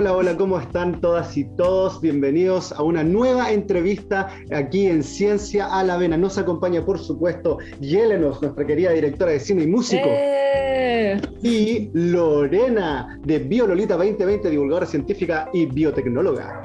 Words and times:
Hola, 0.00 0.16
hola, 0.16 0.36
¿cómo 0.38 0.58
están 0.58 0.98
todas 1.02 1.36
y 1.36 1.44
todos? 1.56 2.00
Bienvenidos 2.00 2.72
a 2.72 2.82
una 2.82 3.04
nueva 3.04 3.52
entrevista 3.52 4.30
aquí 4.50 4.86
en 4.86 5.02
Ciencia 5.02 5.66
a 5.66 5.84
la 5.84 5.98
Vena. 5.98 6.16
Nos 6.16 6.38
acompaña, 6.38 6.82
por 6.86 6.98
supuesto, 6.98 7.58
Yelenos, 7.80 8.40
nuestra 8.40 8.66
querida 8.66 8.92
directora 8.92 9.32
de 9.32 9.40
cine 9.40 9.64
y 9.64 9.66
músico. 9.66 10.06
¡Eh! 10.06 11.20
Y 11.42 11.90
Lorena, 11.92 13.20
de 13.26 13.40
Biololita 13.40 13.98
2020, 13.98 14.48
divulgadora 14.48 14.86
científica 14.86 15.50
y 15.52 15.66
biotecnóloga. 15.66 16.62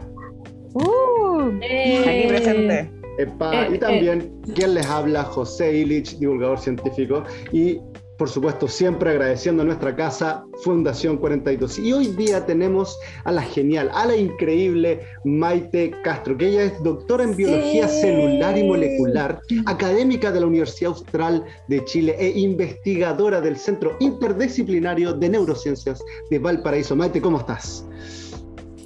Uh, 0.74 1.49
aquí 1.60 2.27
presente. 2.30 2.90
Epa, 3.18 3.68
y 3.68 3.77
también, 3.80 4.32
quien 4.55 4.76
les 4.76 4.88
habla, 4.88 5.24
José 5.24 5.76
Illich, 5.76 6.18
divulgador 6.20 6.58
científico 6.58 7.24
y 7.52 7.82
por 8.18 8.30
supuesto, 8.30 8.68
siempre 8.68 9.12
agradeciendo 9.12 9.64
a 9.64 9.66
nuestra 9.66 9.96
casa, 9.96 10.46
Fundación 10.64 11.18
42. 11.18 11.80
Y 11.80 11.92
hoy 11.92 12.08
día 12.08 12.46
tenemos 12.46 12.98
a 13.26 13.32
la 13.32 13.41
genial, 13.41 13.91
a 13.94 14.05
la 14.05 14.16
increíble 14.16 15.02
Maite 15.26 15.91
Castro, 16.04 16.38
que 16.38 16.48
ella 16.48 16.64
es 16.64 16.84
doctora 16.84 17.24
en 17.24 17.36
biología 17.36 17.88
celular 17.88 18.58
y 18.58 18.63
molecular, 18.63 19.41
académica 19.66 20.32
de 20.32 20.40
la 20.40 20.46
Universidad 20.46 20.93
Austral 20.93 21.43
de 21.68 21.84
Chile 21.86 22.16
e 22.18 22.40
investigadora 22.40 23.41
del 23.41 23.58
Centro 23.58 23.98
Interdisciplinario 23.99 25.13
de 25.13 25.30
Neurociencias 25.30 26.02
de 26.30 26.40
Valparaíso. 26.40 26.96
Maite, 26.96 27.21
¿cómo 27.21 27.40
estás? 27.40 27.86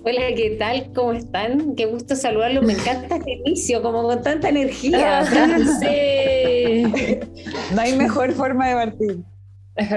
Hola, 0.10 0.34
¿qué 0.36 0.58
tal? 0.58 0.92
¿Cómo 0.96 1.14
están? 1.14 1.76
Qué 1.76 1.86
gusto 1.86 2.16
saludarlos. 2.16 2.66
Me 2.66 2.74
encanta 2.74 3.18
este 3.18 3.32
inicio, 3.32 3.84
como 3.84 4.02
con 4.02 4.24
tanta 4.24 4.50
energía. 4.50 5.22
no 7.76 7.82
hay 7.82 7.96
mejor 7.96 8.32
forma 8.32 8.70
de 8.70 8.74
partir. 8.74 9.20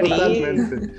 Totalmente. 0.01 0.93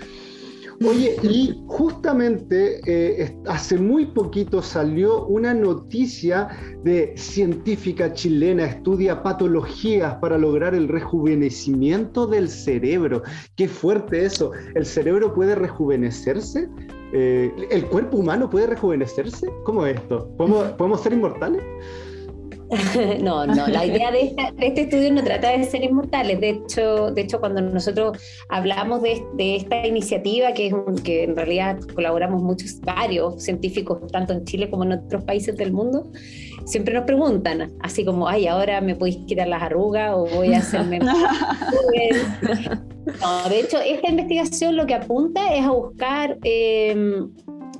Oye, 0.85 1.15
y 1.23 1.63
justamente 1.69 2.81
eh, 2.87 3.37
hace 3.47 3.79
muy 3.79 4.07
poquito 4.07 4.61
salió 4.61 5.27
una 5.27 5.55
noticia 5.55 6.49
de 6.83 7.17
científica 7.17 8.13
chilena, 8.13 8.67
estudia 8.67 9.23
patologías 9.23 10.17
para 10.17 10.37
lograr 10.37 10.75
el 10.75 10.89
rejuvenecimiento 10.89 12.27
del 12.27 12.49
cerebro. 12.49 13.23
Qué 13.55 13.69
fuerte 13.69 14.25
eso. 14.25 14.51
¿El 14.75 14.85
cerebro 14.85 15.33
puede 15.33 15.55
rejuvenecerse? 15.55 16.69
Eh, 17.17 17.53
¿El 17.71 17.87
cuerpo 17.87 18.17
humano 18.17 18.51
puede 18.51 18.67
rejuvenecerse? 18.67 19.49
¿Cómo 19.65 19.87
es 19.87 19.95
esto? 19.97 20.29
¿Podemos, 20.37 20.73
¿podemos 20.79 21.01
ser 21.01 21.13
inmortales? 21.13 21.63
no, 23.23 23.47
no, 23.47 23.67
la 23.69 23.87
idea 23.87 24.11
de, 24.11 24.35
este 24.59 24.83
estudio 24.83 25.13
no 25.13 25.23
trata 25.23 25.51
de 25.57 25.63
ser 25.65 25.85
inmortales. 25.85 26.41
De 26.41 26.51
hecho, 26.51 27.13
de 27.13 27.23
hecho 27.23 27.39
cuando 27.39 27.61
nosotros 27.61 28.19
hablamos 28.49 29.03
de, 29.03 29.57
esta 29.57 29.87
iniciativa, 29.87 30.53
que, 30.55 30.69
es 30.69 31.03
que 31.03 31.25
en 31.25 31.37
realidad 31.37 31.79
colaboramos 31.95 32.43
muchos, 32.43 32.81
varios 32.81 33.43
científicos, 33.43 34.01
tanto 34.11 34.33
en 34.33 34.45
Chile 34.45 34.69
como 34.71 34.83
en 34.85 34.93
otros 34.93 35.23
países 35.25 35.57
del 35.57 35.73
mundo, 35.73 36.11
siempre 36.65 36.95
nos 36.95 37.05
preguntan, 37.05 37.73
así 37.81 38.05
como, 38.05 38.27
ay, 38.27 38.49
ahora 38.49 38.81
me 38.81 38.97
podéis 38.97 39.19
quitar 39.27 39.47
las 39.47 39.63
arrugas 39.63 40.15
o 40.15 40.27
voy 40.27 40.55
a 40.55 40.59
hacerme... 40.59 40.99
no, 43.21 43.49
de 43.49 43.61
hecho, 43.61 43.79
esta 43.81 44.09
investigación 44.09 44.77
lo 44.77 44.87
que 44.87 44.95
apunta 44.95 45.55
es 45.55 45.65
a 45.65 45.71
buscar 45.71 46.39
eh, 46.43 47.23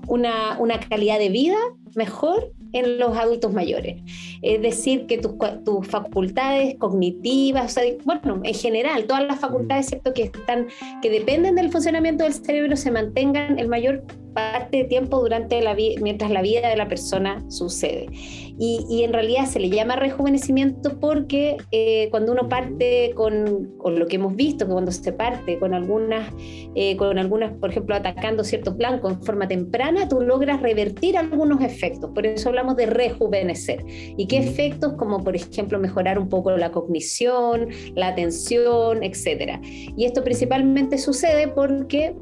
una, 0.07 0.57
una 0.59 0.81
calidad 0.81 1.19
de 1.19 1.29
vida 1.29 1.57
mejor 1.95 2.53
en 2.75 2.99
los 2.99 3.17
adultos 3.17 3.53
mayores. 3.53 4.03
Es 4.43 4.61
decir, 4.61 5.07
que 5.07 5.19
tus, 5.19 5.33
tus 5.65 5.87
facultades 5.87 6.77
cognitivas, 6.79 7.79
bueno, 8.05 8.41
en 8.43 8.55
general, 8.55 9.07
todas 9.07 9.25
las 9.25 9.41
facultades, 9.41 9.87
excepto 9.87 10.13
que, 10.13 10.25
están, 10.25 10.67
que 11.01 11.09
dependen 11.09 11.55
del 11.55 11.71
funcionamiento 11.71 12.25
del 12.25 12.35
cerebro, 12.35 12.77
se 12.77 12.91
mantengan 12.91 13.59
el 13.59 13.69
mayor 13.69 14.03
parte 14.35 14.79
de 14.79 14.85
tiempo 14.85 15.21
durante 15.21 15.61
la 15.63 15.75
mientras 15.75 16.31
la 16.31 16.43
vida 16.43 16.69
de 16.69 16.77
la 16.77 16.89
persona 16.89 17.43
sucede. 17.49 18.09
Y, 18.57 19.03
en 19.03 19.13
realidad 19.13 19.47
se 19.47 19.59
le 19.59 19.69
llama 19.69 19.97
rejuvenecimiento 19.97 21.01
porque 21.01 21.57
eh, 21.73 22.09
cuando 22.11 22.33
uno 22.33 22.49
parte 22.49 23.13
con, 23.17 23.73
con, 23.79 23.99
lo 23.99 24.07
que 24.07 24.17
hemos 24.17 24.37
visto, 24.37 24.67
que 24.67 24.73
cuando 24.73 24.93
se 24.93 25.13
parte 25.13 25.59
con 25.59 25.75
algunas, 25.75 26.33
eh, 26.77 26.97
con 26.97 27.19
algunas, 27.19 27.53
por 27.55 27.71
ejemplo, 27.71 27.97
atacando 27.97 28.45
cierto 28.45 28.77
plan 28.77 29.01
con 29.01 29.21
forma 29.23 29.49
temprana, 29.49 30.09
tú 30.09 30.21
logras 30.21 30.63
revertir 30.63 31.19
algunos 31.19 31.63
efectos. 31.63 32.11
Por 32.15 32.27
eso 32.27 32.49
hablamos 32.51 32.77
de 32.77 32.87
rejuvenecer. 32.87 33.85
¿Y 33.89 34.27
qué 34.29 34.39
efectos? 34.39 34.95
Como 34.95 35.25
por 35.25 35.35
ejemplo 35.35 35.81
mejorar 35.81 36.19
un 36.19 36.29
poco 36.29 36.53
la 36.57 36.71
cognición, 36.71 37.69
la 37.97 38.09
atención, 38.09 39.03
etcétera. 39.03 39.61
Y 39.65 40.05
esto 40.05 40.23
principalmente 40.23 40.99
sucede 40.99 41.49
porque 41.49 42.15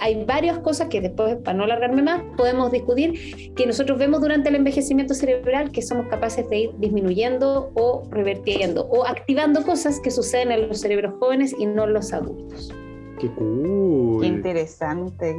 hay 0.00 0.24
varias 0.24 0.58
cosas 0.58 0.88
que 0.88 1.00
después, 1.00 1.36
para 1.36 1.56
no 1.56 1.64
alargarme 1.64 2.02
más, 2.02 2.22
podemos 2.36 2.70
discutir 2.72 3.54
que 3.54 3.66
nosotros 3.66 3.98
vemos 3.98 4.20
durante 4.20 4.48
el 4.48 4.56
envejecimiento 4.56 5.14
cerebral 5.14 5.70
que 5.72 5.82
somos 5.82 6.06
capaces 6.08 6.48
de 6.48 6.58
ir 6.58 6.70
disminuyendo 6.78 7.70
o 7.74 8.02
revertiendo 8.10 8.86
o 8.86 9.06
activando 9.06 9.62
cosas 9.62 10.00
que 10.00 10.10
suceden 10.10 10.52
en 10.52 10.68
los 10.68 10.80
cerebros 10.80 11.14
jóvenes 11.18 11.54
y 11.58 11.66
no 11.66 11.84
en 11.84 11.92
los 11.92 12.12
adultos. 12.12 12.72
Qué 13.20 13.28
cool. 13.34 14.22
Qué 14.22 14.26
interesante. 14.28 15.36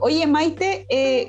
Oye, 0.00 0.26
Maite, 0.26 0.84
eh, 0.90 1.26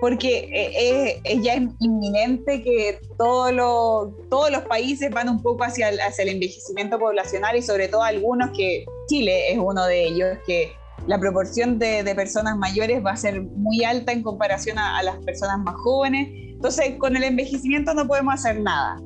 porque 0.00 0.50
eh, 0.52 1.20
eh, 1.24 1.40
ya 1.40 1.54
es 1.54 1.62
inminente 1.80 2.62
que 2.62 2.98
todos 3.16 3.52
los 3.52 4.62
países 4.68 5.10
van 5.10 5.28
un 5.28 5.40
poco 5.40 5.64
hacia 5.64 5.88
hacia 5.88 6.24
el 6.24 6.30
envejecimiento 6.30 6.98
poblacional 6.98 7.56
y 7.56 7.62
sobre 7.62 7.88
todo 7.88 8.02
algunos 8.02 8.50
que 8.50 8.84
Chile 9.08 9.52
es 9.52 9.58
uno 9.58 9.86
de 9.86 10.04
ellos 10.04 10.38
que 10.46 10.72
la 11.06 11.18
proporción 11.18 11.78
de, 11.78 12.04
personas 12.14 12.56
mayores 12.56 13.04
va 13.04 13.12
a 13.12 13.16
ser 13.16 13.42
muy 13.42 13.84
alta 13.84 14.12
en 14.12 14.22
comparación 14.22 14.78
a, 14.78 15.02
las 15.02 15.16
personas 15.18 15.58
más 15.58 15.74
jóvenes. 15.76 16.28
Entonces, 16.30 16.94
con 16.98 17.16
el 17.16 17.24
envejecimiento 17.24 17.92
no 17.94 18.06
podemos 18.06 18.34
hacer 18.34 18.60
nada. 18.60 18.96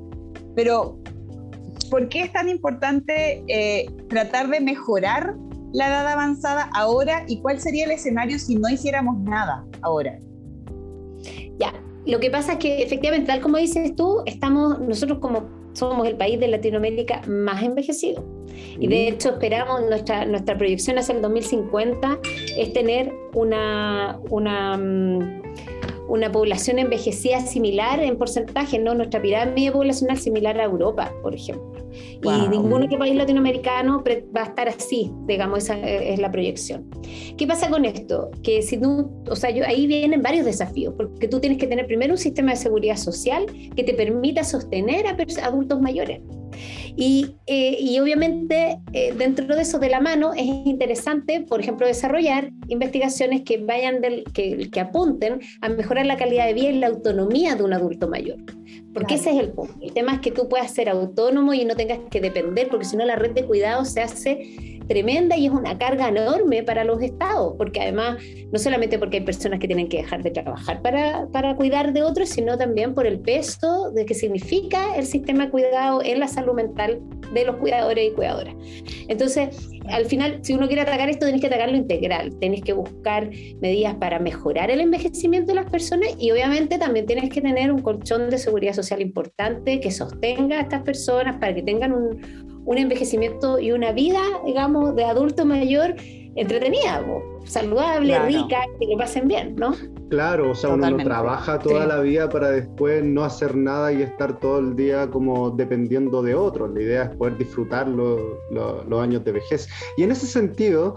Pero, 0.55 0.99
¿por 1.91 2.09
qué 2.09 2.23
es 2.23 2.33
tan 2.33 2.49
importante 2.49 3.43
eh, 3.49 3.91
tratar 4.09 4.49
de 4.49 4.61
mejorar 4.61 5.35
la 5.73 5.89
edad 5.89 6.07
avanzada 6.07 6.71
ahora 6.75 7.25
y 7.27 7.41
cuál 7.41 7.61
sería 7.61 7.85
el 7.85 7.91
escenario 7.91 8.39
si 8.39 8.55
no 8.57 8.69
hiciéramos 8.69 9.19
nada 9.21 9.65
ahora? 9.83 10.19
Ya, 11.59 11.73
lo 12.07 12.21
que 12.21 12.31
pasa 12.31 12.53
es 12.53 12.59
que 12.59 12.83
efectivamente, 12.83 13.27
tal 13.27 13.41
como 13.41 13.57
dices 13.57 13.97
tú, 13.97 14.23
estamos 14.25 14.79
nosotros 14.81 15.19
como 15.19 15.58
somos 15.79 16.07
el 16.07 16.17
país 16.17 16.41
de 16.41 16.49
Latinoamérica 16.49 17.23
más 17.27 17.63
envejecido. 17.63 18.25
Y 18.79 18.89
de 18.89 19.09
hecho 19.09 19.31
esperamos, 19.31 19.83
nuestra, 19.89 20.25
nuestra 20.25 20.57
proyección 20.59 20.99
hacia 20.99 21.15
el 21.15 21.23
2050 21.23 22.19
es 22.57 22.73
tener 22.73 23.13
una, 23.35 24.19
una, 24.31 24.77
mm, 24.77 25.43
una 26.09 26.33
población 26.33 26.79
envejecida 26.79 27.41
similar 27.41 28.01
en 28.01 28.17
porcentaje, 28.17 28.79
¿no? 28.79 28.95
Nuestra 28.95 29.23
pirámide 29.23 29.71
poblacional 29.71 30.19
similar 30.19 30.59
a 30.61 30.65
Europa, 30.65 31.13
por 31.23 31.35
ejemplo. 31.35 31.78
Y 32.23 32.49
ningún 32.49 32.83
otro 32.83 32.99
país 32.99 33.15
latinoamericano 33.15 34.03
va 34.37 34.43
a 34.43 34.45
estar 34.45 34.69
así, 34.69 35.11
digamos, 35.27 35.65
esa 35.65 35.79
es 35.81 36.19
la 36.19 36.31
proyección. 36.31 36.91
¿Qué 37.37 37.47
pasa 37.47 37.71
con 37.71 37.85
esto? 37.85 38.31
Que 38.43 38.63
si 38.63 38.77
tú, 38.77 39.11
o 39.29 39.37
sea, 39.37 39.51
yo, 39.51 39.65
ahí 39.65 39.87
vienen 39.87 40.23
varios 40.23 40.45
desafíos, 40.45 40.95
porque 40.97 41.29
tú 41.29 41.41
tienes 41.41 41.59
que 41.59 41.67
tener 41.67 41.87
primero 41.87 42.15
un 42.15 42.19
sistema 42.19 42.51
de 42.51 42.57
seguridad 42.57 42.97
social 42.97 43.47
que 43.77 43.85
te 43.85 43.95
permita 43.95 44.43
sostener 44.45 45.07
a 45.07 45.17
adultos 45.47 45.81
mayores. 45.81 46.21
Y, 46.97 47.37
eh, 47.47 47.77
y 47.79 48.01
obviamente 48.01 48.79
eh, 48.93 49.15
dentro 49.17 49.55
de 49.55 49.63
eso 49.63 49.79
de 49.79 49.89
la 49.89 50.01
mano 50.01 50.33
es 50.35 50.47
interesante, 50.47 51.43
por 51.43 51.61
ejemplo, 51.61 51.87
desarrollar 51.87 52.51
investigaciones 52.67 53.43
que 53.43 53.59
vayan 53.59 54.01
del, 54.01 54.25
que, 54.33 54.69
que 54.71 54.81
apunten 54.81 55.39
a 55.61 55.69
mejorar 55.69 56.07
la 56.07 56.17
calidad 56.17 56.47
de 56.47 56.55
vida 56.55 56.71
y 56.71 56.79
la 56.79 56.89
autonomía 56.89 57.55
de 57.55 57.63
un 57.63 57.73
adulto 57.73 58.09
mayor. 58.09 58.39
Porque 58.95 59.15
ese 59.15 59.31
es 59.31 59.39
el 59.39 59.51
punto. 59.51 59.75
El 59.81 59.93
tema 59.93 60.15
es 60.15 60.21
que 60.21 60.31
tú 60.31 60.49
puedas 60.49 60.73
ser 60.73 60.89
autónomo 60.89 61.55
y 61.55 61.65
no 61.65 61.77
tengas 61.77 61.99
que 62.11 62.21
depender, 62.21 62.69
porque 62.69 62.85
si 62.85 62.97
no 62.97 63.05
la 63.05 63.17
red 63.17 63.33
de 63.33 63.45
cuidado 63.45 63.85
se 63.85 64.01
hace 64.01 64.79
tremenda 64.89 65.37
y 65.37 65.47
es 65.47 65.53
una 65.53 65.79
carga 65.79 66.09
enorme 66.09 66.63
para 66.63 66.83
los 66.83 67.01
estados, 67.03 67.55
porque 67.57 67.81
además, 67.81 68.17
no 68.51 68.59
solamente 68.59 68.99
porque 68.99 69.19
hay 69.19 69.25
personas 69.25 69.61
que 69.61 69.67
tienen 69.67 69.89
que 69.89 69.99
dejar 69.99 70.23
de 70.23 70.31
trabajar 70.31 70.83
para, 70.83 71.29
para 71.29 71.55
cuidar 71.55 71.93
de 71.93 72.03
otros, 72.03 72.31
sino 72.31 72.57
también 72.57 72.95
por 72.95 73.07
el 73.07 73.21
peso 73.21 73.91
de 73.93 74.07
que 74.07 74.15
significa 74.15 74.97
el 74.97 75.07
sistema 75.07 75.45
de 75.45 75.51
cuidado 75.51 76.03
en 76.03 76.19
la 76.19 76.27
salud 76.27 76.55
mental 76.55 77.01
de 77.33 77.45
los 77.45 77.57
cuidadores 77.57 78.11
y 78.11 78.15
cuidadoras. 78.15 78.55
Entonces, 79.09 79.69
al 79.91 80.07
final, 80.07 80.41
si 80.43 80.55
uno 80.55 80.67
quiere 80.67 80.83
atacar 80.83 81.09
esto, 81.09 81.27
tenés 81.27 81.41
que 81.41 81.47
atacarlo 81.47 81.77
integral, 81.77 82.39
tenés 82.39 82.63
que 82.63 82.73
buscar 82.73 83.31
medidas 83.61 83.95
para 83.97 84.19
mejorar 84.19 84.71
el 84.71 84.81
envejecimiento 84.81 85.53
de 85.53 85.61
las 85.61 85.71
personas 85.71 86.11
y 86.19 86.31
obviamente 86.31 86.79
también 86.79 87.07
tienes 87.07 87.31
que 87.31 87.41
tener 87.41 87.73
un 87.73 87.81
colchón 87.81 88.31
de 88.31 88.39
seguridad 88.39 88.73
social 88.73 89.01
importante 89.01 89.81
que 89.81 89.91
sostenga 89.91 90.59
a 90.59 90.63
estas 90.63 90.83
personas 90.83 91.37
para 91.37 91.55
que 91.55 91.63
tengan 91.63 91.93
un, 91.93 92.21
un 92.65 92.79
envejecimiento 92.79 93.59
y 93.59 93.73
una 93.73 93.93
vida, 93.93 94.21
digamos, 94.45 94.95
de 94.95 95.05
adulto 95.05 95.47
mayor 95.47 95.95
entretenida, 96.39 97.05
saludable, 97.45 98.19
rica, 98.21 98.61
que 98.79 98.87
lo 98.87 98.97
pasen 98.97 99.27
bien, 99.27 99.57
¿no? 99.57 99.75
Claro, 100.09 100.53
o 100.53 100.55
sea, 100.55 100.71
uno 100.71 100.89
no 100.91 100.97
trabaja 100.99 101.59
toda 101.59 101.85
la 101.85 102.01
vida 102.01 102.29
para 102.29 102.51
después 102.51 103.05
no 103.05 103.25
hacer 103.25 103.57
nada 103.57 103.93
y 103.93 104.03
estar 104.03 104.39
todo 104.39 104.61
el 104.61 104.77
día 104.77 105.11
como 105.11 105.51
dependiendo 105.51 106.23
de 106.23 106.35
otros. 106.35 106.73
La 106.73 106.81
idea 106.81 107.03
es 107.05 107.17
poder 107.17 107.37
disfrutar 107.37 107.89
los 107.89 109.03
años 109.03 109.25
de 109.25 109.33
vejez. 109.33 109.69
Y 109.97 110.05
en 110.05 110.13
ese 110.13 110.27
sentido, 110.27 110.95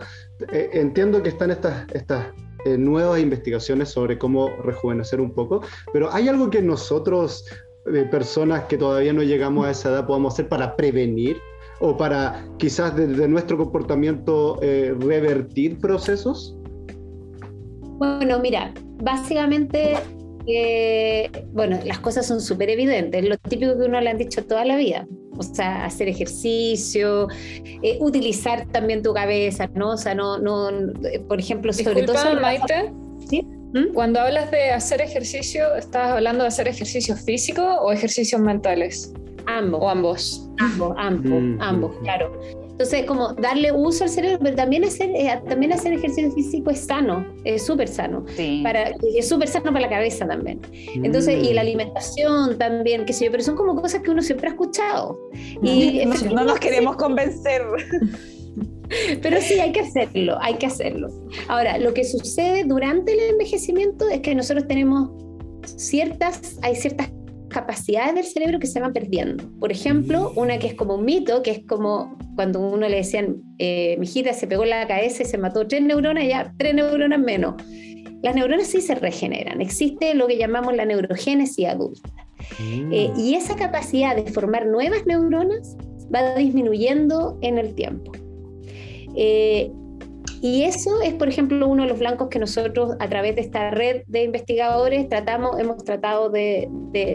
eh, 0.51 0.69
entiendo 0.73 1.21
que 1.23 1.29
están 1.29 1.49
estas, 1.49 1.87
estas 1.91 2.27
eh, 2.65 2.77
nuevas 2.77 3.19
investigaciones 3.19 3.89
sobre 3.89 4.19
cómo 4.19 4.49
rejuvenecer 4.63 5.19
un 5.19 5.33
poco, 5.33 5.61
pero 5.91 6.11
¿hay 6.13 6.29
algo 6.29 6.51
que 6.51 6.61
nosotros, 6.61 7.45
eh, 7.91 8.07
personas 8.11 8.65
que 8.65 8.77
todavía 8.77 9.11
no 9.11 9.23
llegamos 9.23 9.65
a 9.65 9.71
esa 9.71 9.89
edad, 9.89 10.05
podamos 10.05 10.35
hacer 10.35 10.47
para 10.47 10.75
prevenir 10.75 11.37
o 11.81 11.97
para 11.97 12.45
quizás 12.57 12.95
desde 12.95 13.27
nuestro 13.27 13.57
comportamiento 13.57 14.59
eh, 14.61 14.95
revertir 14.99 15.79
procesos? 15.79 16.55
Bueno, 17.97 18.39
mira, 18.39 18.73
básicamente, 19.03 19.97
bueno, 21.53 21.79
las 21.85 21.99
cosas 21.99 22.25
son 22.25 22.41
súper 22.41 22.69
evidentes, 22.69 23.27
lo 23.27 23.37
típico 23.37 23.77
que 23.77 23.85
uno 23.85 23.99
le 24.01 24.09
han 24.09 24.17
dicho 24.17 24.43
toda 24.45 24.65
la 24.65 24.75
vida, 24.75 25.07
o 25.37 25.43
sea, 25.43 25.85
hacer 25.85 26.07
ejercicio, 26.07 27.27
eh, 27.83 27.97
utilizar 27.99 28.65
también 28.67 29.01
tu 29.03 29.13
cabeza, 29.13 29.67
¿no? 29.75 29.91
O 29.91 29.97
sea, 29.97 30.15
no, 30.15 30.37
no 30.39 30.69
por 31.27 31.39
ejemplo, 31.39 31.73
sobre 31.73 32.03
todo... 32.03 32.39
Maite, 32.41 32.91
¿Sí? 33.29 33.43
¿Mm? 33.73 33.93
Cuando 33.93 34.19
hablas 34.19 34.51
de 34.51 34.71
hacer 34.71 35.01
ejercicio, 35.01 35.75
¿estás 35.75 36.11
hablando 36.11 36.43
de 36.43 36.49
hacer 36.49 36.67
ejercicio 36.67 37.15
físico 37.15 37.63
o 37.63 37.91
ejercicios 37.91 38.41
mentales? 38.41 39.13
Ambos. 39.45 39.81
O 39.81 39.89
ambos. 39.89 40.49
Ambos, 40.59 40.93
ambos, 40.97 41.41
mm, 41.41 41.61
ambos, 41.61 41.95
mm, 41.95 42.03
claro. 42.03 42.31
Entonces, 42.81 43.05
como 43.05 43.33
darle 43.33 43.71
uso 43.71 44.05
al 44.05 44.09
cerebro, 44.09 44.39
pero 44.41 44.55
también 44.55 44.83
hacer, 44.83 45.11
eh, 45.11 45.39
también 45.47 45.71
hacer 45.71 45.93
ejercicio 45.93 46.31
físico 46.31 46.71
es 46.71 46.79
sano, 46.79 47.27
es 47.43 47.63
súper 47.63 47.87
sano. 47.87 48.25
Para, 48.63 48.95
es 49.15 49.29
súper 49.29 49.47
sano 49.47 49.65
para 49.65 49.81
la 49.81 49.89
cabeza 49.89 50.27
también. 50.27 50.59
Entonces, 50.95 51.43
y 51.43 51.53
la 51.53 51.61
mm. 51.61 51.65
alimentación 51.65 52.57
también, 52.57 53.05
qué 53.05 53.13
sé 53.13 53.25
yo, 53.25 53.31
pero 53.31 53.43
son 53.43 53.55
como 53.55 53.79
cosas 53.79 54.01
que 54.01 54.09
uno 54.09 54.23
siempre 54.23 54.47
ha 54.47 54.51
escuchado. 54.53 55.19
Y 55.61 56.03
no, 56.33 56.43
nos 56.43 56.59
queremos 56.59 56.95
convencer. 56.95 57.61
Pero 59.21 59.39
sí, 59.39 59.57
hay 59.59 59.71
que 59.71 59.79
hacerlo, 59.81 60.37
hay 60.41 60.55
que 60.55 60.65
hacerlo. 60.65 61.07
Ahora, 61.47 61.77
lo 61.77 61.93
que 61.93 62.03
sucede 62.03 62.65
durante 62.65 63.13
el 63.13 63.19
envejecimiento 63.31 64.09
es 64.09 64.19
que 64.19 64.35
nosotros 64.35 64.67
tenemos 64.67 65.11
ciertas, 65.77 66.57
hay 66.61 66.75
ciertas 66.75 67.09
capacidades 67.51 68.15
del 68.15 68.23
cerebro 68.23 68.59
que 68.59 68.67
se 68.67 68.79
van 68.79 68.93
perdiendo. 68.93 69.49
Por 69.59 69.71
ejemplo, 69.71 70.31
una 70.35 70.57
que 70.57 70.67
es 70.67 70.73
como 70.73 70.95
un 70.95 71.05
mito, 71.05 71.43
que 71.43 71.51
es 71.51 71.59
como 71.67 72.17
cuando 72.35 72.59
uno 72.59 72.87
le 72.87 72.97
decían, 72.97 73.37
eh, 73.59 73.95
mi 73.99 74.05
hijita 74.05 74.33
se 74.33 74.47
pegó 74.47 74.63
en 74.63 74.71
la 74.71 74.87
cabeza 74.87 75.23
y 75.23 75.25
se 75.25 75.37
mató 75.37 75.67
tres 75.67 75.81
neuronas, 75.81 76.27
ya 76.27 76.53
tres 76.57 76.73
neuronas 76.73 77.19
menos. 77.19 77.61
Las 78.23 78.35
neuronas 78.35 78.67
sí 78.67 78.81
se 78.81 78.95
regeneran. 78.95 79.61
Existe 79.61 80.13
lo 80.13 80.27
que 80.27 80.37
llamamos 80.37 80.75
la 80.75 80.85
neurogénesis 80.85 81.67
adulta. 81.67 82.09
Mm. 82.59 82.93
Eh, 82.93 83.13
y 83.17 83.35
esa 83.35 83.55
capacidad 83.55 84.15
de 84.15 84.31
formar 84.31 84.67
nuevas 84.67 85.05
neuronas 85.05 85.75
va 86.13 86.35
disminuyendo 86.35 87.37
en 87.41 87.57
el 87.57 87.73
tiempo. 87.73 88.11
Eh, 89.15 89.71
y 90.41 90.63
eso 90.63 91.01
es, 91.03 91.13
por 91.13 91.29
ejemplo, 91.29 91.67
uno 91.67 91.83
de 91.83 91.89
los 91.89 91.99
blancos 91.99 92.29
que 92.29 92.39
nosotros 92.39 92.95
a 92.99 93.07
través 93.07 93.35
de 93.35 93.41
esta 93.41 93.69
red 93.69 94.01
de 94.07 94.23
investigadores 94.23 95.07
tratamos, 95.07 95.59
hemos 95.59 95.83
tratado 95.83 96.31
de, 96.31 96.67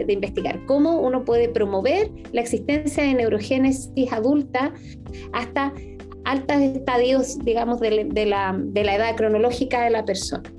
investigar 0.07 0.65
cómo 0.65 1.01
uno 1.01 1.25
puede 1.25 1.49
promover 1.49 2.09
la 2.31 2.39
existencia 2.39 3.03
de 3.03 3.13
neurogénesis 3.15 4.13
adulta 4.13 4.73
hasta 5.33 5.73
altos 6.23 6.57
estadios, 6.57 7.37
digamos, 7.39 7.81
de, 7.81 8.25
la, 8.25 8.55
de 8.57 8.83
la 8.85 8.95
edad 8.95 9.15
cronológica 9.17 9.81
de 9.83 9.89
la 9.89 10.05
persona. 10.05 10.49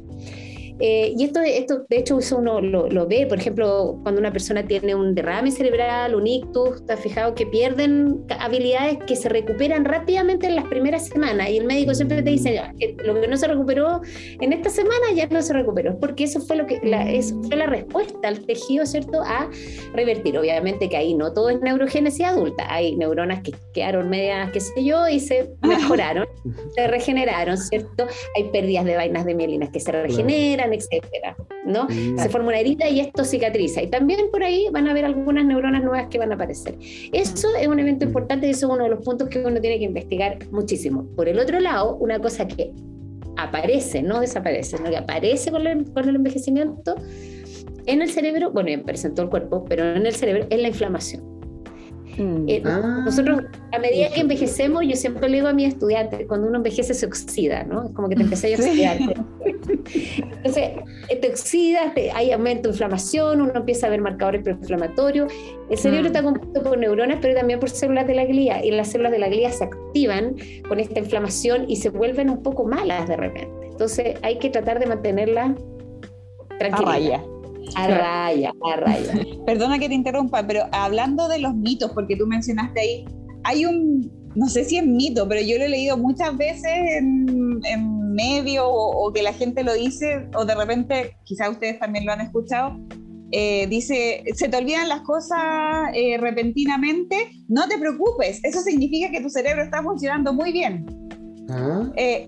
Eh, 0.80 1.14
y 1.16 1.24
esto, 1.24 1.40
esto, 1.40 1.86
de 1.88 1.98
hecho, 1.98 2.18
eso 2.18 2.38
uno 2.38 2.60
lo, 2.60 3.06
ve, 3.06 3.26
por 3.26 3.38
ejemplo, 3.38 3.98
cuando 4.02 4.20
una 4.20 4.32
persona 4.32 4.64
tiene 4.66 4.94
un 4.94 5.14
derrame 5.14 5.50
cerebral, 5.50 6.14
un 6.14 6.26
ictus, 6.26 6.76
está 6.76 6.96
fijado 6.96 7.34
que 7.34 7.46
pierden 7.46 8.24
habilidades 8.38 8.98
que 9.06 9.16
se 9.16 9.28
recuperan 9.28 9.84
rápidamente 9.84 10.46
en 10.46 10.56
las 10.56 10.66
primeras 10.66 11.06
semanas. 11.06 11.50
Y 11.50 11.58
el 11.58 11.64
médico 11.64 11.94
siempre 11.94 12.22
te 12.22 12.30
dice, 12.30 12.60
lo 13.04 13.20
que 13.20 13.28
no 13.28 13.36
se 13.36 13.48
recuperó 13.48 14.00
en 14.40 14.52
esta 14.52 14.70
semana 14.70 15.12
ya 15.14 15.26
no 15.26 15.42
se 15.42 15.52
recuperó, 15.52 15.98
porque 15.98 16.24
eso 16.24 16.40
fue, 16.40 16.56
lo 16.56 16.66
que, 16.66 16.80
la, 16.82 17.10
eso 17.10 17.40
fue 17.42 17.56
la 17.56 17.66
respuesta 17.66 18.28
al 18.28 18.40
tejido, 18.40 18.86
¿cierto?, 18.86 19.20
a 19.22 19.50
revertir. 19.94 20.38
Obviamente 20.38 20.88
que 20.88 20.96
ahí 20.96 21.14
no 21.14 21.32
todo 21.32 21.50
es 21.50 21.60
neurogénesis 21.60 22.24
adulta, 22.24 22.72
hay 22.72 22.96
neuronas 22.96 23.42
que 23.42 23.52
quedaron 23.74 24.08
medias, 24.08 24.50
qué 24.52 24.60
sé 24.60 24.84
yo, 24.84 25.08
y 25.08 25.18
se 25.18 25.50
mejoraron, 25.62 26.26
se 26.74 26.86
regeneraron, 26.86 27.56
¿cierto? 27.56 28.06
Hay 28.36 28.44
pérdidas 28.44 28.84
de 28.84 28.96
vainas 28.96 29.24
de 29.24 29.34
mielinas 29.34 29.70
que 29.70 29.80
se 29.80 29.90
regeneran 29.90 30.67
etcétera, 30.72 31.36
¿no? 31.64 31.84
Mm. 31.84 32.18
Se 32.18 32.28
forma 32.28 32.48
una 32.48 32.58
herida 32.58 32.88
y 32.88 33.00
esto 33.00 33.24
cicatriza. 33.24 33.82
Y 33.82 33.88
también 33.88 34.30
por 34.30 34.42
ahí 34.42 34.66
van 34.72 34.86
a 34.88 34.90
haber 34.90 35.04
algunas 35.04 35.44
neuronas 35.44 35.82
nuevas 35.82 36.08
que 36.08 36.18
van 36.18 36.32
a 36.32 36.34
aparecer. 36.34 36.76
Eso 37.12 37.48
es 37.60 37.66
un 37.66 37.78
evento 37.78 38.04
importante 38.04 38.46
y 38.46 38.50
eso 38.50 38.66
es 38.66 38.72
uno 38.72 38.84
de 38.84 38.90
los 38.90 39.04
puntos 39.04 39.28
que 39.28 39.38
uno 39.38 39.60
tiene 39.60 39.78
que 39.78 39.84
investigar 39.84 40.38
muchísimo. 40.50 41.04
Por 41.16 41.28
el 41.28 41.38
otro 41.38 41.60
lado, 41.60 41.96
una 41.96 42.18
cosa 42.18 42.46
que 42.46 42.72
aparece, 43.36 44.02
no 44.02 44.20
desaparece, 44.20 44.78
¿no? 44.78 44.90
que 44.90 44.96
aparece 44.96 45.50
con 45.50 45.66
el, 45.66 45.90
con 45.92 46.08
el 46.08 46.16
envejecimiento 46.16 46.96
en 47.88 48.02
el 48.02 48.10
cerebro, 48.10 48.50
bueno, 48.50 48.70
aparece 48.80 49.08
en 49.08 49.14
todo 49.14 49.24
el 49.24 49.30
cuerpo, 49.30 49.64
pero 49.66 49.82
en 49.82 50.04
el 50.04 50.14
cerebro 50.14 50.46
es 50.50 50.60
la 50.60 50.68
inflamación. 50.68 51.22
Mm. 52.18 52.44
Eh, 52.48 52.62
ah. 52.66 53.02
nosotros, 53.04 53.44
a 53.72 53.78
medida 53.78 54.10
que 54.10 54.20
envejecemos, 54.20 54.84
yo 54.86 54.94
siempre 54.94 55.28
le 55.28 55.36
digo 55.36 55.48
a 55.48 55.54
mis 55.54 55.68
estudiantes, 55.68 56.26
cuando 56.26 56.48
uno 56.48 56.58
envejece 56.58 56.92
se 56.92 57.06
oxida, 57.06 57.64
¿no? 57.64 57.86
Es 57.86 57.92
como 57.92 58.10
que 58.10 58.16
te 58.16 58.22
empecé 58.22 58.54
a 58.54 58.58
oxidar. 58.58 58.98
Entonces, 59.00 59.77
te 61.44 62.10
hay 62.10 62.32
aumento 62.32 62.68
de 62.68 62.74
inflamación, 62.74 63.40
uno 63.40 63.52
empieza 63.54 63.86
a 63.86 63.90
ver 63.90 64.00
marcadores 64.00 64.42
proinflamatorios. 64.42 65.32
El 65.70 65.78
cerebro 65.78 66.04
mm. 66.04 66.06
está 66.06 66.22
compuesto 66.22 66.62
por 66.62 66.78
neuronas, 66.78 67.18
pero 67.20 67.34
también 67.34 67.60
por 67.60 67.70
células 67.70 68.06
de 68.06 68.14
la 68.14 68.24
glía, 68.24 68.64
y 68.64 68.70
las 68.70 68.88
células 68.88 69.12
de 69.12 69.18
la 69.18 69.28
glía 69.28 69.50
se 69.50 69.64
activan 69.64 70.36
con 70.68 70.80
esta 70.80 70.98
inflamación 70.98 71.64
y 71.68 71.76
se 71.76 71.90
vuelven 71.90 72.30
un 72.30 72.42
poco 72.42 72.64
malas 72.64 73.08
de 73.08 73.16
repente. 73.16 73.50
Entonces, 73.70 74.16
hay 74.22 74.38
que 74.38 74.50
tratar 74.50 74.78
de 74.78 74.86
mantenerla 74.86 75.54
tranquila. 76.58 77.22
A 77.74 77.86
raya, 77.88 78.52
a 78.64 78.76
raya. 78.76 79.12
Perdona 79.46 79.78
que 79.78 79.88
te 79.88 79.94
interrumpa, 79.94 80.46
pero 80.46 80.62
hablando 80.72 81.28
de 81.28 81.38
los 81.38 81.54
mitos, 81.54 81.92
porque 81.92 82.16
tú 82.16 82.26
mencionaste 82.26 82.80
ahí, 82.80 83.04
hay 83.44 83.66
un, 83.66 84.10
no 84.34 84.48
sé 84.48 84.64
si 84.64 84.78
es 84.78 84.86
mito, 84.86 85.28
pero 85.28 85.42
yo 85.42 85.58
lo 85.58 85.64
he 85.64 85.68
leído 85.68 85.96
muchas 85.96 86.36
veces 86.36 86.72
en, 86.98 87.60
en 87.64 88.07
medio 88.18 88.68
o, 88.68 89.12
que 89.12 89.22
la 89.22 89.32
gente 89.32 89.62
lo 89.62 89.72
dice, 89.74 90.28
o 90.34 90.44
de 90.44 90.54
repente, 90.54 91.16
quizás 91.24 91.50
ustedes 91.50 91.78
también 91.78 92.04
lo 92.04 92.12
han 92.12 92.20
escuchado, 92.20 92.78
eh, 93.30 93.66
dice, 93.68 94.24
se 94.34 94.48
te 94.48 94.56
olvidan 94.56 94.88
las 94.88 95.02
cosas 95.02 95.38
eh, 95.94 96.16
repentinamente, 96.18 97.16
no 97.48 97.68
te 97.68 97.78
preocupes, 97.78 98.40
eso 98.42 98.60
significa 98.60 99.10
que 99.10 99.20
tu 99.20 99.30
cerebro 99.30 99.62
está 99.62 99.82
funcionando 99.82 100.32
muy 100.32 100.52
bien. 100.52 100.86
¿Ah? 101.50 101.90
Eh, 101.96 102.26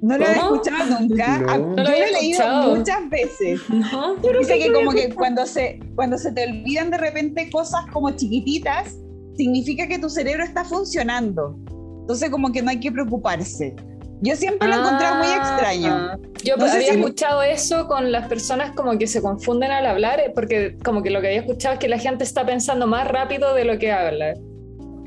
no 0.00 0.16
lo 0.16 0.24
he 0.24 0.32
escuchado 0.32 1.00
nunca. 1.00 1.44
Ah, 1.48 1.58
yo 1.58 1.82
lo 1.82 1.88
he 1.88 2.12
leído 2.12 2.76
muchas 2.76 3.08
veces. 3.10 3.60
No, 3.68 4.16
Dice 4.16 4.58
que 4.58 4.72
como 4.72 4.92
que 4.92 5.12
cuando 5.14 5.46
se, 5.46 5.80
cuando 5.94 6.18
se 6.18 6.32
te 6.32 6.44
olvidan 6.48 6.90
de 6.90 6.98
repente 6.98 7.50
cosas 7.50 7.86
como 7.92 8.10
chiquititas, 8.10 8.96
significa 9.36 9.86
que 9.86 9.98
tu 9.98 10.08
cerebro 10.08 10.44
está 10.44 10.64
funcionando. 10.64 11.58
Entonces 12.00 12.30
como 12.30 12.52
que 12.52 12.62
no 12.62 12.70
hay 12.70 12.80
que 12.80 12.90
preocuparse. 12.90 13.74
Yo 14.20 14.34
siempre 14.36 14.68
lo 14.68 14.74
he 14.74 14.78
encontrado 14.78 15.16
muy 15.16 15.28
extraño. 15.28 15.88
Ah. 15.90 16.18
Yo 16.44 16.54
había 16.54 16.92
escuchado 16.92 17.42
eso 17.42 17.86
con 17.86 18.10
las 18.10 18.28
personas 18.28 18.72
como 18.74 18.96
que 18.98 19.06
se 19.06 19.22
confunden 19.22 19.70
al 19.70 19.86
hablar, 19.86 20.20
eh, 20.20 20.32
porque 20.34 20.76
como 20.84 21.02
que 21.02 21.10
lo 21.10 21.20
que 21.20 21.28
había 21.28 21.40
escuchado 21.40 21.74
es 21.74 21.80
que 21.80 21.88
la 21.88 21.98
gente 21.98 22.24
está 22.24 22.44
pensando 22.44 22.86
más 22.86 23.06
rápido 23.08 23.54
de 23.54 23.64
lo 23.64 23.78
que 23.78 23.92
habla. 23.92 24.34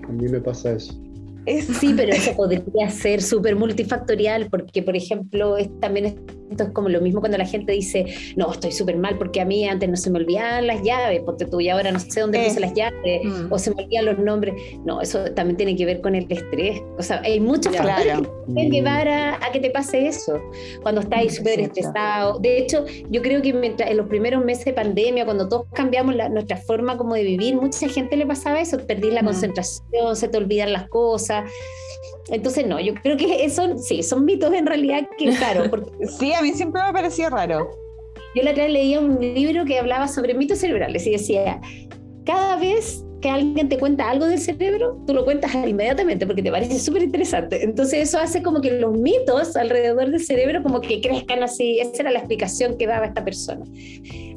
A 0.07 0.11
mí 0.11 0.27
me 0.27 0.39
pasa 0.39 0.71
eso. 0.73 0.93
Sí, 1.79 1.93
pero 1.95 2.13
eso 2.13 2.35
podría 2.35 2.89
ser 2.89 3.21
súper 3.21 3.55
multifactorial, 3.55 4.49
porque, 4.49 4.83
por 4.83 4.95
ejemplo, 4.95 5.57
es, 5.57 5.69
también 5.79 6.05
esto 6.51 6.63
es 6.65 6.69
como 6.71 6.89
lo 6.89 7.01
mismo 7.01 7.21
cuando 7.21 7.37
la 7.37 7.45
gente 7.45 7.71
dice, 7.71 8.05
no, 8.35 8.51
estoy 8.51 8.71
súper 8.71 8.97
mal 8.97 9.17
porque 9.17 9.41
a 9.41 9.45
mí 9.45 9.67
antes 9.67 9.89
no 9.89 9.95
se 9.95 10.09
me 10.11 10.19
olvidaban 10.19 10.67
las 10.67 10.83
llaves, 10.83 11.21
porque 11.25 11.45
tú 11.45 11.61
y 11.61 11.69
ahora 11.69 11.91
no 11.91 11.99
sé 11.99 12.19
dónde 12.19 12.43
puse 12.43 12.59
las 12.59 12.73
llaves, 12.73 13.23
mm. 13.23 13.51
o 13.51 13.57
se 13.57 13.73
me 13.73 13.83
olvidan 13.83 14.05
los 14.05 14.19
nombres. 14.19 14.55
No, 14.85 15.01
eso 15.01 15.23
también 15.33 15.57
tiene 15.57 15.75
que 15.75 15.85
ver 15.85 16.01
con 16.01 16.15
el 16.15 16.25
estrés. 16.29 16.81
O 16.97 17.01
sea, 17.01 17.21
hay 17.23 17.39
muchos 17.39 17.75
factores 17.75 18.19
que 18.19 18.53
pueden 18.53 18.71
llevar 18.71 19.07
a, 19.07 19.39
que 19.51 19.59
te 19.59 19.69
pase 19.69 20.07
eso, 20.07 20.41
cuando 20.81 21.01
estás 21.01 21.35
súper 21.35 21.59
estresado. 21.61 22.39
De 22.39 22.57
hecho, 22.57 22.85
yo 23.09 23.21
creo 23.21 23.41
que 23.41 23.53
mientras, 23.53 23.89
en 23.89 23.97
los 23.97 24.07
primeros 24.07 24.43
meses 24.43 24.65
de 24.65 24.73
pandemia, 24.73 25.25
cuando 25.25 25.47
todos 25.47 25.65
cambiamos 25.73 26.15
nuestra 26.31 26.57
forma 26.57 26.97
como 26.97 27.15
de 27.15 27.23
vivir, 27.23 27.55
mucha 27.55 27.87
gente 27.87 28.15
le 28.15 28.25
pasaba 28.25 28.59
eso, 28.59 28.77
perdí 28.85 29.11
la 29.11 29.21
mm. 29.21 29.25
concentración, 29.25 30.15
se 30.15 30.27
te 30.27 30.37
olvidan 30.37 30.73
las 30.73 30.87
cosas 30.89 31.49
entonces, 32.31 32.65
no, 32.65 32.79
yo 32.79 32.93
creo 32.95 33.17
que 33.17 33.49
son, 33.49 33.77
sí, 33.77 34.01
son 34.03 34.25
mitos 34.25 34.53
en 34.53 34.65
realidad 34.65 35.07
que, 35.17 35.29
claro. 35.35 35.69
Porque... 35.69 35.91
sí, 36.19 36.33
a 36.33 36.41
mí 36.41 36.53
siempre 36.53 36.81
me 36.81 36.87
ha 36.87 36.93
parecido 36.93 37.29
raro. 37.29 37.69
Yo 38.35 38.43
la 38.43 38.51
otra 38.51 38.63
vez 38.63 38.73
leía 38.73 38.99
un 39.01 39.19
libro 39.19 39.65
que 39.65 39.77
hablaba 39.77 40.07
sobre 40.07 40.33
mitos 40.33 40.59
cerebrales 40.59 41.05
y 41.05 41.11
decía, 41.11 41.59
cada 42.25 42.55
vez 42.55 43.03
que 43.21 43.29
alguien 43.29 43.69
te 43.69 43.77
cuenta 43.77 44.09
algo 44.09 44.25
del 44.25 44.39
cerebro, 44.39 44.97
tú 45.05 45.13
lo 45.13 45.25
cuentas 45.25 45.53
inmediatamente 45.53 46.25
porque 46.25 46.41
te 46.41 46.49
parece 46.49 46.79
súper 46.79 47.03
interesante. 47.03 47.63
Entonces 47.63 48.09
eso 48.09 48.17
hace 48.17 48.41
como 48.41 48.61
que 48.61 48.71
los 48.71 48.97
mitos 48.97 49.55
alrededor 49.55 50.09
del 50.09 50.23
cerebro 50.23 50.63
como 50.63 50.81
que 50.81 51.01
crezcan 51.01 51.43
así. 51.43 51.79
Esa 51.79 52.03
era 52.03 52.11
la 52.11 52.19
explicación 52.19 52.77
que 52.77 52.87
daba 52.87 53.05
esta 53.05 53.23
persona. 53.23 53.63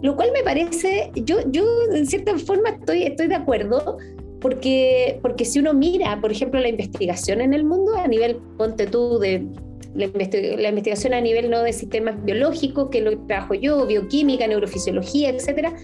Lo 0.03 0.17
cual 0.17 0.31
me 0.33 0.43
parece, 0.43 1.11
yo, 1.15 1.39
yo 1.51 1.65
en 1.93 2.07
cierta 2.07 2.37
forma 2.39 2.71
estoy, 2.71 3.05
estoy 3.05 3.29
de 3.29 3.37
acuerdo, 3.37 3.97
porque, 4.45 5.21
porque 5.23 5.47
si 5.47 5.59
uno 5.59 5.73
mira, 5.73 6.21
por 6.21 6.31
ejemplo, 6.31 6.61
la 6.61 6.69
investigación 6.69 7.41
en 7.41 7.55
el 7.55 7.65
mundo 7.65 7.97
a 7.97 8.07
nivel, 8.07 8.37
ponte 8.59 8.87
tú, 8.87 9.19
de 9.19 9.43
la, 9.95 10.05
investigación 10.69 11.15
a 11.15 11.23
nivel 11.23 11.49
no 11.49 11.63
de 11.63 11.73
sistemas 11.73 12.23
biológicos, 12.27 12.91
que 12.91 13.01
lo 13.01 13.19
trabajo 13.21 13.55
yo, 13.55 13.87
bioquímica, 13.87 14.47
neurofisiología, 14.47 15.31
etcétera, 15.31 15.75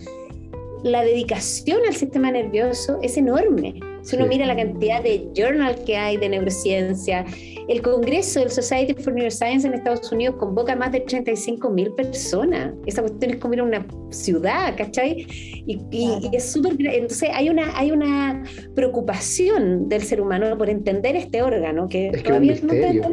la 0.83 1.03
dedicación 1.03 1.81
al 1.89 1.95
sistema 1.95 2.31
nervioso 2.33 2.99
es 3.01 3.17
enorme. 3.17 3.81
Si 4.03 4.17
uno 4.17 4.27
mira 4.27 4.47
la 4.47 4.57
cantidad 4.57 5.03
de 5.03 5.29
journal 5.35 5.77
que 5.85 5.97
hay 5.97 6.17
de 6.17 6.29
neurociencia, 6.29 7.25
el 7.69 7.83
Congreso 7.83 8.41
del 8.41 8.51
Society 8.51 8.95
for 8.95 9.13
Neuroscience 9.13 9.67
en 9.67 9.75
Estados 9.75 10.11
Unidos 10.11 10.37
convoca 10.39 10.73
a 10.73 10.77
más 10.77 10.93
de 10.93 11.01
35 11.01 11.71
mil 11.71 11.93
personas. 11.93 12.73
Esa 12.87 13.03
cuestión 13.03 13.33
es 13.33 13.37
como 13.39 13.55
ir 13.55 13.61
a 13.61 13.65
una 13.65 13.87
ciudad, 14.11 14.77
¿cachai? 14.77 15.27
Y, 15.67 16.31
es 16.33 16.53
súper... 16.53 16.75
Entonces 16.81 17.31
hay 17.33 17.49
una, 17.49 17.77
hay 17.79 17.93
una 17.93 18.43
preocupación 18.75 19.89
del 19.89 20.03
ser 20.03 20.21
humano 20.21 20.57
por 20.57 20.71
entender 20.71 21.17
este 21.17 21.43
órgano 21.43 21.87
que 21.89 22.09
es 22.09 22.23
todavía 22.23 22.55
no 22.63 22.73
entendemos. 22.73 23.13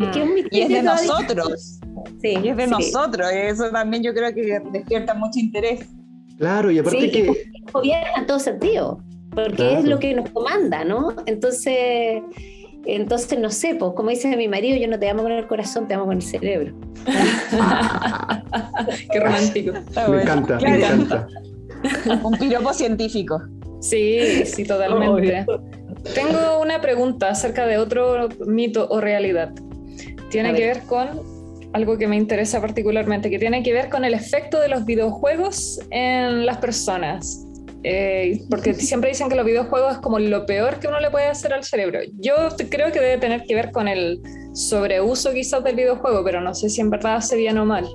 Es 0.00 0.08
que 0.08 0.18
es 0.20 0.28
un 0.28 0.34
misterio. 0.34 0.50
Y 0.50 0.60
es 0.60 0.68
de 0.68 0.82
nosotros. 0.82 1.80
Sí, 2.22 2.38
y 2.42 2.48
es 2.48 2.56
de 2.56 2.66
nosotros. 2.68 3.28
Eso 3.32 3.70
también 3.70 4.02
yo 4.02 4.14
creo 4.14 4.32
que 4.32 4.60
despierta 4.72 5.14
mucho 5.14 5.38
interés. 5.38 5.80
Claro, 6.38 6.70
y 6.70 6.78
aparte 6.78 7.10
que... 7.10 7.32
gobierna 7.72 8.08
en 8.16 8.26
todo 8.26 8.38
sentido, 8.38 9.02
porque 9.44 9.78
es 9.78 9.84
lo 9.84 9.98
que 9.98 10.14
nos 10.14 10.30
comanda, 10.30 10.84
¿no? 10.84 11.14
Entonces, 11.26 12.22
entonces 12.84 13.38
no 13.38 13.50
sé, 13.50 13.74
pues 13.74 13.92
como 13.94 14.10
dice 14.10 14.36
mi 14.36 14.48
marido, 14.48 14.76
yo 14.76 14.88
no 14.88 14.98
te 14.98 15.08
amo 15.08 15.22
con 15.22 15.32
el 15.32 15.46
corazón, 15.46 15.86
te 15.86 15.94
amo 15.94 16.06
con 16.06 16.16
el 16.16 16.22
cerebro. 16.22 16.74
Qué 19.12 19.20
romántico. 19.20 19.72
Me 20.08 20.22
encanta, 20.22 20.58
me 20.58 20.76
encanta. 20.76 21.28
Un 22.22 22.36
piropo 22.38 22.72
científico. 22.72 23.40
Sí, 23.80 24.44
sí, 24.44 24.64
totalmente. 24.64 25.46
Tengo 26.14 26.60
una 26.60 26.80
pregunta 26.80 27.30
acerca 27.30 27.66
de 27.66 27.78
otro 27.78 28.28
mito 28.46 28.88
o 28.90 29.00
realidad. 29.00 29.52
Tiene 30.30 30.54
que 30.54 30.66
ver 30.66 30.82
con 30.82 31.38
algo 31.72 31.98
que 31.98 32.08
me 32.08 32.16
interesa 32.16 32.60
particularmente, 32.60 33.30
que 33.30 33.38
tiene 33.38 33.62
que 33.62 33.72
ver 33.72 33.88
con 33.88 34.04
el 34.04 34.14
efecto 34.14 34.58
de 34.58 34.68
los 34.68 34.84
videojuegos 34.84 35.80
en 35.90 36.46
las 36.46 36.58
personas. 36.58 37.46
Eh, 37.84 38.40
porque 38.50 38.74
siempre 38.74 39.10
dicen 39.10 39.28
que 39.28 39.36
los 39.36 39.46
videojuegos 39.46 39.94
es 39.94 39.98
como 39.98 40.18
lo 40.18 40.46
peor 40.46 40.80
que 40.80 40.88
uno 40.88 40.98
le 41.00 41.10
puede 41.10 41.26
hacer 41.26 41.52
al 41.52 41.64
cerebro. 41.64 42.00
Yo 42.18 42.34
creo 42.70 42.90
que 42.90 43.00
debe 43.00 43.18
tener 43.18 43.44
que 43.44 43.54
ver 43.54 43.70
con 43.70 43.86
el 43.86 44.20
sobreuso 44.52 45.32
quizás 45.32 45.62
del 45.62 45.76
videojuego, 45.76 46.24
pero 46.24 46.40
no 46.40 46.54
sé 46.54 46.68
si 46.68 46.80
en 46.80 46.90
verdad 46.90 47.16
hace 47.16 47.36
bien 47.36 47.58
o 47.58 47.64
mal. 47.64 47.88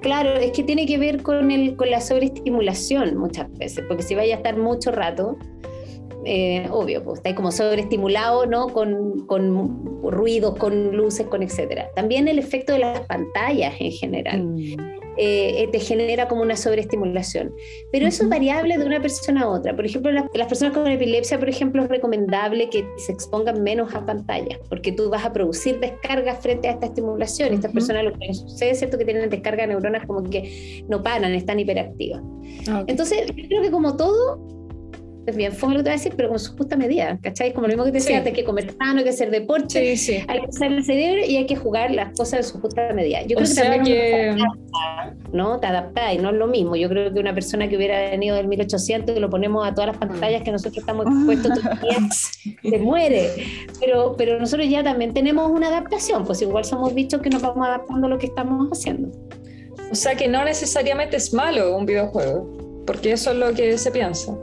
Claro, 0.00 0.34
es 0.34 0.52
que 0.52 0.62
tiene 0.62 0.86
que 0.86 0.98
ver 0.98 1.22
con, 1.22 1.50
el, 1.50 1.76
con 1.76 1.90
la 1.90 2.00
sobreestimulación 2.00 3.16
muchas 3.16 3.52
veces, 3.58 3.84
porque 3.86 4.02
si 4.02 4.14
vaya 4.14 4.34
a 4.34 4.36
estar 4.38 4.56
mucho 4.56 4.90
rato, 4.90 5.36
eh, 6.26 6.68
obvio, 6.70 7.04
pues 7.04 7.18
está 7.18 7.34
como 7.34 7.52
sobreestimulado, 7.52 8.46
¿no? 8.46 8.68
Con, 8.68 9.26
con, 9.26 10.02
ruidos, 10.02 10.56
con 10.56 10.96
luces, 10.96 11.26
con 11.26 11.42
etcétera. 11.42 11.90
También 11.94 12.28
el 12.28 12.38
efecto 12.38 12.72
de 12.72 12.80
las 12.80 13.00
pantallas 13.06 13.74
en 13.78 13.92
general. 13.92 14.44
Mm. 14.44 14.96
Eh, 15.18 15.62
eh, 15.62 15.68
te 15.68 15.80
genera 15.80 16.28
como 16.28 16.42
una 16.42 16.56
sobreestimulación. 16.56 17.54
Pero 17.90 18.06
eso 18.06 18.24
es 18.24 18.28
variable 18.28 18.76
de 18.76 18.84
una 18.84 19.00
persona 19.00 19.42
a 19.42 19.48
otra. 19.48 19.74
Por 19.74 19.86
ejemplo, 19.86 20.12
las, 20.12 20.46
personas 20.46 20.74
con 20.74 20.86
epilepsia, 20.86 21.38
por 21.38 21.48
ejemplo, 21.48 21.82
es 21.82 21.88
recomendable 21.88 22.68
que 22.68 22.86
se 22.98 23.12
expongan 23.12 23.62
menos 23.62 23.94
a 23.94 24.04
pantallas, 24.04 24.58
porque 24.68 24.92
tú 24.92 25.08
vas 25.08 25.24
a 25.24 25.32
producir 25.32 25.80
descargas 25.80 26.40
frente 26.40 26.68
a 26.68 26.72
esta 26.72 26.86
estimulación. 26.86 27.54
Estas 27.54 27.72
personas 27.72 28.04
lo 28.04 28.12
que 28.12 28.34
sucede 28.34 28.70
es 28.72 28.78
cierto 28.78 28.98
que 28.98 29.06
tienen 29.06 29.30
descarga 29.30 29.62
de 29.62 29.68
neuronas 29.68 30.06
como 30.06 30.22
que 30.22 30.84
no 30.88 31.02
paran, 31.02 31.32
están 31.32 31.58
hiperactivas. 31.58 32.22
Entonces, 32.86 33.26
yo 33.34 33.48
creo 33.48 33.62
que 33.62 33.70
como 33.70 33.96
todo, 33.96 34.65
es 35.26 35.36
bien 35.36 35.52
fome 35.52 35.74
lo 35.74 35.80
que 35.80 35.84
te 35.84 35.90
voy 35.90 35.94
a 35.94 35.98
decir, 35.98 36.14
pero 36.16 36.28
con 36.28 36.38
su 36.38 36.56
justa 36.56 36.76
medida, 36.76 37.18
¿cachai? 37.22 37.52
Como 37.52 37.66
lo 37.66 37.72
mismo 37.72 37.84
que 37.84 37.92
te 37.92 37.98
decía, 37.98 38.22
hay 38.24 38.32
que 38.32 38.44
comer 38.44 38.74
sano, 38.78 38.98
hay 38.98 39.04
que 39.04 39.10
hacer 39.10 39.30
deporte, 39.30 39.78
hay 39.78 40.40
que 40.40 40.48
usar 40.48 40.72
el 40.72 40.84
cerebro 40.84 41.24
y 41.26 41.36
hay 41.36 41.46
que 41.46 41.56
jugar 41.56 41.90
las 41.90 42.16
cosas 42.16 42.40
en 42.40 42.44
su 42.44 42.60
justa 42.60 42.92
medida. 42.94 43.22
Yo 43.22 43.36
creo 43.36 43.48
que 43.48 43.54
también 43.54 43.84
que... 43.84 44.36
¿no? 45.32 45.58
Te 45.58 45.66
adaptas 45.66 46.14
y 46.14 46.18
no 46.18 46.30
es 46.30 46.36
lo 46.36 46.46
mismo. 46.46 46.76
Yo 46.76 46.88
creo 46.88 47.12
que 47.12 47.20
una 47.20 47.34
persona 47.34 47.68
que 47.68 47.76
hubiera 47.76 48.10
venido 48.10 48.36
del 48.36 48.48
1800 48.48 49.16
y 49.16 49.20
lo 49.20 49.30
ponemos 49.30 49.66
a 49.66 49.74
todas 49.74 49.88
las 49.88 49.98
pantallas 49.98 50.42
que 50.42 50.52
nosotros 50.52 50.78
estamos 50.78 51.06
expuestos 51.06 51.52
todos 51.54 51.64
los 51.64 51.80
días, 51.82 52.30
se 52.62 52.78
muere. 52.78 53.30
Pero, 53.80 54.14
pero 54.16 54.38
nosotros 54.38 54.68
ya 54.68 54.82
también 54.82 55.12
tenemos 55.12 55.50
una 55.50 55.68
adaptación, 55.68 56.24
pues 56.24 56.42
igual 56.42 56.64
somos 56.64 56.94
bichos 56.94 57.20
que 57.20 57.30
nos 57.30 57.42
vamos 57.42 57.66
adaptando 57.66 58.06
a 58.06 58.10
lo 58.10 58.18
que 58.18 58.26
estamos 58.26 58.68
haciendo. 58.70 59.10
O 59.90 59.94
sea 59.94 60.14
que 60.14 60.28
no 60.28 60.44
necesariamente 60.44 61.16
es 61.16 61.32
malo 61.32 61.76
un 61.76 61.86
videojuego, 61.86 62.82
porque 62.86 63.12
eso 63.12 63.30
es 63.30 63.36
lo 63.36 63.52
que 63.54 63.78
se 63.78 63.90
piensa. 63.90 64.36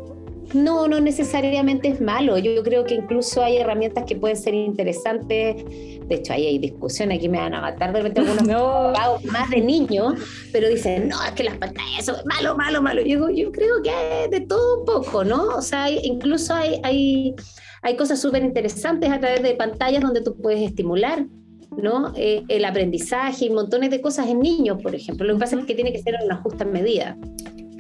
No, 0.54 0.88
no 0.88 1.00
necesariamente 1.00 1.88
es 1.88 2.02
malo. 2.02 2.38
Yo 2.38 2.64
creo 2.64 2.84
que 2.84 2.96
incluso 2.96 3.44
hay 3.44 3.58
herramientas 3.58 4.06
que 4.06 4.16
pueden 4.16 4.38
ser 4.38 4.54
interesantes. 4.54 5.64
De 6.08 6.16
hecho, 6.16 6.34
ahí 6.34 6.46
hay 6.46 6.60
discusión, 6.60 7.12
aquí 7.12 7.30
me 7.30 7.40
van 7.40 7.54
a 7.54 7.62
matar 7.62 7.94
de 7.94 8.02
repente 8.02 8.22
algunos 8.22 8.48
no. 8.48 8.94
más 9.32 9.50
de 9.50 9.62
niños, 9.62 10.14
pero 10.52 10.68
dicen, 10.70 11.08
no, 11.08 11.24
es 11.24 11.32
que 11.32 11.44
las 11.44 11.58
pantallas 11.58 12.06
son 12.06 12.16
malo, 12.26 12.56
malo, 12.56 12.82
malo. 12.82 13.02
Yo, 13.02 13.30
yo 13.30 13.52
creo 13.52 13.82
que 13.82 13.90
hay 13.90 14.30
de 14.30 14.42
todo 14.42 14.80
un 14.80 14.86
poco, 14.86 15.24
¿no? 15.24 15.48
O 15.56 15.62
sea, 15.62 15.90
incluso 15.90 16.54
hay, 16.54 16.80
hay, 16.84 17.36
hay 17.82 17.96
cosas 17.96 18.22
súper 18.22 18.44
interesantes 18.44 19.10
a 19.10 19.20
través 19.20 19.42
de 19.42 19.56
pantallas 19.56 20.02
donde 20.02 20.22
tú 20.22 20.36
puedes 20.36 20.62
estimular 20.62 21.26
¿no? 21.78 22.14
Eh, 22.16 22.44
el 22.48 22.66
aprendizaje 22.66 23.46
y 23.46 23.50
montones 23.50 23.90
de 23.90 24.02
cosas 24.02 24.28
en 24.28 24.40
niños, 24.40 24.82
por 24.82 24.94
ejemplo. 24.96 25.26
Lo 25.26 25.34
que 25.34 25.40
pasa 25.40 25.60
es 25.60 25.66
que 25.66 25.76
tiene 25.76 25.92
que 25.92 26.02
ser 26.02 26.16
en 26.16 26.26
una 26.26 26.38
justa 26.38 26.66
medida. 26.66 27.18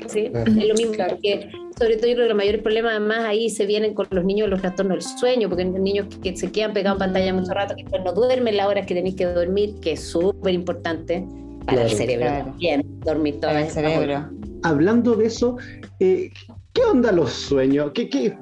¿Sí? 0.07 0.31
Es 0.33 0.67
lo 0.67 0.75
mismo, 0.75 0.93
porque 1.09 1.49
sobre 1.77 1.97
todo 1.97 2.07
yo 2.07 2.15
creo 2.15 2.25
que 2.25 2.29
los 2.29 2.37
mayores 2.37 2.61
problemas 2.61 2.91
además 2.91 3.19
ahí 3.25 3.49
se 3.49 3.65
vienen 3.65 3.93
con 3.93 4.07
los 4.11 4.23
niños 4.23 4.49
los 4.49 4.61
trastornos 4.61 4.97
del 5.05 5.19
sueño, 5.19 5.49
porque 5.49 5.63
hay 5.63 5.69
niños 5.69 6.07
que 6.21 6.35
se 6.35 6.51
quedan 6.51 6.73
pegados 6.73 6.97
en 6.97 6.99
pantalla 6.99 7.33
mucho 7.33 7.53
rato, 7.53 7.75
que 7.75 7.83
no 7.83 8.13
duermen 8.13 8.57
las 8.57 8.67
horas 8.67 8.85
que 8.85 8.93
tenéis 8.93 9.15
que 9.15 9.25
dormir, 9.25 9.75
que 9.81 9.93
es 9.93 10.01
súper 10.01 10.53
importante 10.53 11.25
para 11.65 11.83
el 11.83 11.89
cerebro 11.89 12.25
también, 12.25 12.85
dormir 13.03 13.39
todo 13.39 13.51
el 13.51 13.69
cerebro. 13.69 14.29
Hablando 14.63 15.15
de 15.15 15.25
eso, 15.25 15.57
eh, 15.99 16.29
¿qué 16.73 16.81
onda 16.83 17.11
los 17.11 17.31
sueños? 17.31 17.91
¿Qué, 17.93 18.09
qué, 18.09 18.37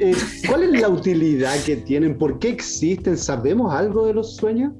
eh, 0.00 0.14
¿Cuál 0.46 0.62
es 0.62 0.80
la 0.80 0.88
utilidad 0.88 1.54
que 1.64 1.76
tienen? 1.76 2.16
¿Por 2.16 2.38
qué 2.38 2.50
existen? 2.50 3.16
¿Sabemos 3.16 3.74
algo 3.74 4.06
de 4.06 4.14
los 4.14 4.36
sueños? 4.36 4.72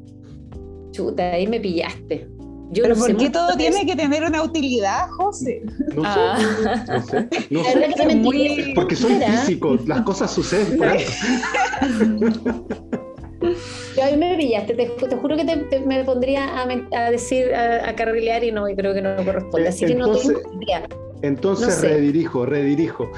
Chuta, 0.92 1.32
ahí 1.32 1.46
me 1.46 1.60
pillaste. 1.60 2.28
Pero 2.74 2.94
¿por 2.96 3.16
qué 3.16 3.30
todo 3.30 3.56
tiene 3.56 3.86
que 3.86 3.96
tener 3.96 4.24
una 4.24 4.42
utilidad, 4.42 5.08
José? 5.10 5.62
No 5.94 6.02
sé, 6.02 6.08
ah. 6.20 6.38
no 6.88 7.02
sé. 7.02 7.28
No 7.50 7.64
sé. 7.64 8.72
Porque 8.74 8.96
son 8.96 9.20
físicos, 9.20 9.88
las 9.88 10.02
cosas 10.02 10.30
suceden 10.30 10.76
por 10.76 10.88
Yo 13.96 14.04
a 14.04 14.10
mí 14.10 14.16
me 14.16 14.36
pillaste, 14.36 14.74
te, 14.74 15.16
juro 15.16 15.36
que 15.36 15.44
te, 15.44 15.80
me 15.80 16.04
pondría 16.04 16.60
a, 16.60 17.10
decir, 17.10 17.54
a, 17.54 17.94
carrilear 17.94 18.44
y 18.44 18.52
no, 18.52 18.68
y 18.68 18.76
creo 18.76 18.92
que 18.92 19.00
no 19.00 19.16
corresponde. 19.24 19.68
Así 19.68 19.84
entonces, 19.84 20.28
que 20.28 20.34
no 20.34 20.42
tengo 20.42 21.12
Entonces 21.22 21.80
redirijo, 21.80 22.44
redirijo. 22.44 23.10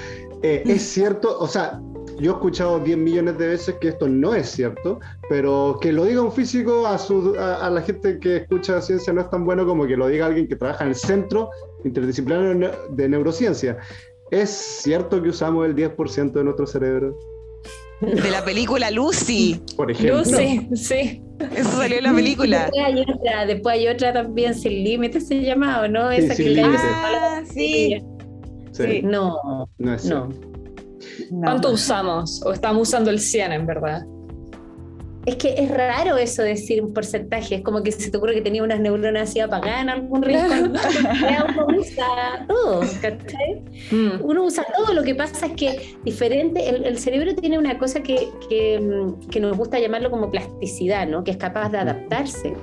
Eh, 0.42 0.62
es 0.66 0.82
cierto, 0.92 1.38
o 1.38 1.46
sea, 1.46 1.80
yo 2.20 2.32
he 2.32 2.34
escuchado 2.34 2.78
10 2.78 2.98
millones 2.98 3.38
de 3.38 3.48
veces 3.48 3.74
que 3.80 3.88
esto 3.88 4.08
no 4.08 4.34
es 4.34 4.48
cierto, 4.50 5.00
pero 5.28 5.78
que 5.80 5.92
lo 5.92 6.04
diga 6.04 6.22
un 6.22 6.32
físico 6.32 6.86
a, 6.86 6.98
su, 6.98 7.34
a, 7.38 7.68
la 7.70 7.82
gente 7.82 8.18
que 8.18 8.38
escucha 8.38 8.80
ciencia 8.82 9.12
no 9.12 9.22
es 9.22 9.30
tan 9.30 9.44
bueno 9.44 9.66
como 9.66 9.86
que 9.86 9.96
lo 9.96 10.08
diga 10.08 10.26
alguien 10.26 10.46
que 10.46 10.56
trabaja 10.56 10.84
en 10.84 10.90
el 10.90 10.96
centro 10.96 11.50
interdisciplinario 11.84 12.72
de 12.90 13.08
neurociencia. 13.08 13.78
¿Es 14.30 14.50
cierto 14.50 15.22
que 15.22 15.30
usamos 15.30 15.66
el 15.66 15.74
10% 15.74 16.32
de 16.32 16.44
nuestro 16.44 16.66
cerebro? 16.66 17.18
De 18.00 18.30
la 18.30 18.44
película 18.44 18.90
Lucy. 18.90 19.60
Por 19.76 19.90
ejemplo. 19.90 20.18
Lucy, 20.18 20.68
sí. 20.74 21.22
Eso 21.54 21.70
salió 21.70 21.98
en 21.98 22.04
la 22.04 22.14
película. 22.14 22.62
Después 22.62 22.84
hay 22.84 23.00
otra, 23.02 23.46
después 23.46 23.74
hay 23.74 23.88
otra 23.88 24.12
también, 24.12 24.54
Sin 24.54 24.84
Límites 24.84 25.26
se 25.26 25.42
llama, 25.42 25.82
¿o 25.82 25.88
no? 25.88 26.10
Esa 26.10 26.34
que 26.34 26.50
le 26.50 26.62
ah, 26.62 27.42
sí. 27.52 27.98
sí. 28.72 29.02
No, 29.02 29.68
no 29.78 29.94
es 29.94 30.02
cierto. 30.02 30.28
No. 30.28 30.49
¿Cuánto 31.30 31.70
usamos? 31.70 32.42
¿O 32.44 32.52
estamos 32.52 32.88
usando 32.88 33.10
el 33.10 33.20
100 33.20 33.52
en 33.52 33.66
verdad? 33.66 34.02
Es 35.26 35.36
que 35.36 35.54
es 35.58 35.70
raro 35.70 36.16
eso 36.16 36.42
decir 36.42 36.82
un 36.82 36.94
porcentaje, 36.94 37.56
es 37.56 37.62
como 37.62 37.82
que 37.82 37.92
se 37.92 38.10
te 38.10 38.16
ocurre 38.16 38.34
que 38.34 38.40
tenía 38.40 38.62
unas 38.62 38.80
neuronas 38.80 39.28
así 39.28 39.38
apagadas 39.38 39.82
en 39.82 39.90
algún 39.90 40.22
rincón. 40.22 40.72
uno 41.68 41.78
usa 41.78 42.46
todo, 42.48 42.80
¿cachai? 43.02 43.62
Mm. 43.90 44.24
Uno 44.24 44.44
usa 44.44 44.64
todo, 44.74 44.94
lo 44.94 45.02
que 45.02 45.14
pasa 45.14 45.46
es 45.46 45.52
que 45.52 45.96
diferente, 46.04 46.66
el, 46.70 46.98
cerebro 46.98 47.34
tiene 47.34 47.58
una 47.58 47.78
cosa 47.78 48.02
que, 48.02 48.30
que, 48.48 48.80
que, 49.30 49.40
nos 49.40 49.58
gusta 49.58 49.78
llamarlo 49.78 50.10
como 50.10 50.30
plasticidad, 50.30 51.06
¿no? 51.06 51.22
Que 51.22 51.32
es 51.32 51.36
capaz 51.36 51.68
de 51.68 51.78
adaptarse. 51.78 52.54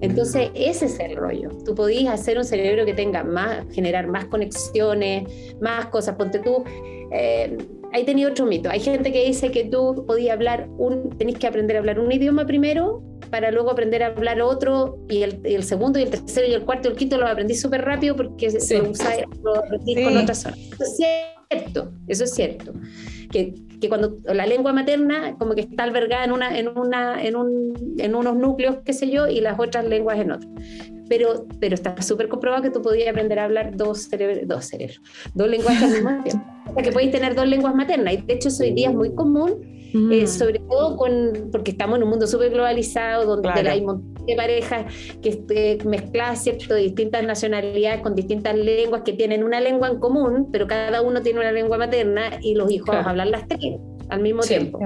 Entonces, 0.00 0.50
ese 0.54 0.86
es 0.86 0.98
el 0.98 1.14
rollo. 1.14 1.50
Tú 1.64 1.76
podías 1.76 2.12
hacer 2.12 2.36
un 2.36 2.44
cerebro 2.44 2.84
que 2.84 2.94
tenga 2.94 3.22
más, 3.22 3.64
generar 3.72 4.08
más 4.08 4.24
conexiones, 4.24 5.54
más 5.60 5.86
cosas. 5.86 6.16
Ponte 6.16 6.40
tú, 6.40 6.64
eh, 7.12 7.56
ahí 7.92 8.04
tenía 8.04 8.28
otro 8.28 8.46
mito. 8.46 8.70
Hay 8.70 8.80
gente 8.80 9.12
que 9.12 9.24
dice 9.24 9.50
que 9.50 9.64
tú 9.64 10.04
podías 10.06 10.34
hablar 10.34 10.68
un, 10.78 11.10
tenés 11.18 11.38
que 11.38 11.46
aprender 11.46 11.76
a 11.76 11.80
hablar 11.80 12.00
un 12.00 12.10
idioma 12.10 12.46
primero 12.46 13.02
para 13.30 13.50
luego 13.50 13.70
aprender 13.70 14.02
a 14.02 14.08
hablar 14.08 14.40
otro 14.42 14.98
y 15.08 15.22
el, 15.22 15.62
segundo 15.62 15.98
y 15.98 16.02
el 16.02 16.10
tercero 16.10 16.46
y 16.46 16.52
el 16.52 16.64
cuarto 16.64 16.88
y 16.88 16.92
el 16.92 16.98
quinto 16.98 17.16
lo 17.16 17.26
aprendí 17.26 17.54
súper 17.54 17.82
rápido 17.82 18.16
porque 18.16 18.50
se 18.50 18.78
lo, 18.78 18.90
usa, 18.90 19.14
lo 19.42 20.04
con 20.04 20.16
otras 20.18 20.42
zonas. 20.42 20.58
Eso 20.58 20.84
es 20.84 20.96
cierto, 20.96 21.92
eso 22.08 22.24
es 22.24 22.34
cierto. 22.34 22.72
Que, 23.30 23.54
que 23.82 23.88
cuando 23.88 24.16
la 24.24 24.46
lengua 24.46 24.72
materna 24.72 25.36
como 25.38 25.54
que 25.54 25.62
está 25.62 25.82
albergada 25.82 26.24
en, 26.24 26.32
una, 26.32 26.56
en, 26.56 26.68
una, 26.68 27.20
en, 27.20 27.34
un, 27.34 27.74
en 27.98 28.14
unos 28.14 28.36
núcleos, 28.36 28.76
qué 28.84 28.92
sé 28.92 29.10
yo, 29.10 29.26
y 29.26 29.40
las 29.40 29.58
otras 29.58 29.84
lenguas 29.84 30.20
en 30.20 30.30
otros. 30.30 30.50
Pero, 31.08 31.46
pero 31.58 31.74
está 31.74 32.00
súper 32.00 32.28
comprobado 32.28 32.62
que 32.62 32.70
tú 32.70 32.80
podías 32.80 33.08
aprender 33.10 33.40
a 33.40 33.44
hablar 33.44 33.76
dos 33.76 34.02
cerebros, 34.02 34.46
dos 34.46 34.64
cerebros, 34.66 35.02
dos 35.34 35.48
lenguajes. 35.48 36.00
O 36.70 36.74
sea, 36.74 36.82
que 36.82 36.92
podéis 36.92 37.10
tener 37.10 37.34
dos 37.34 37.46
lenguas 37.46 37.74
maternas. 37.74 38.14
Y 38.14 38.16
de 38.18 38.34
hecho, 38.34 38.48
hoy 38.60 38.72
día 38.72 38.88
es 38.88 38.94
muy 38.94 39.12
común, 39.14 39.60
eh, 39.94 40.26
sobre 40.26 40.58
todo 40.58 40.96
con, 40.96 41.50
porque 41.50 41.72
estamos 41.72 41.96
en 41.98 42.04
un 42.04 42.10
mundo 42.10 42.26
súper 42.26 42.50
globalizado, 42.50 43.26
donde 43.26 43.48
hay 43.50 43.80
un 43.80 43.86
montón 43.86 44.26
de 44.26 44.36
parejas 44.36 44.86
que 45.20 45.30
de 46.74 46.80
distintas 46.80 47.24
nacionalidades 47.24 48.00
con 48.00 48.14
distintas 48.14 48.56
lenguas 48.56 49.02
que 49.02 49.12
tienen 49.12 49.44
una 49.44 49.60
lengua 49.60 49.88
en 49.88 49.98
común, 49.98 50.48
pero 50.52 50.66
cada 50.66 51.02
uno 51.02 51.22
tiene 51.22 51.40
una 51.40 51.52
lengua 51.52 51.78
materna 51.78 52.30
y 52.40 52.54
los 52.54 52.70
hijos 52.70 52.94
hablan 52.94 53.30
las 53.30 53.46
tres 53.48 53.76
al 54.08 54.20
mismo 54.20 54.42
tiempo. 54.42 54.78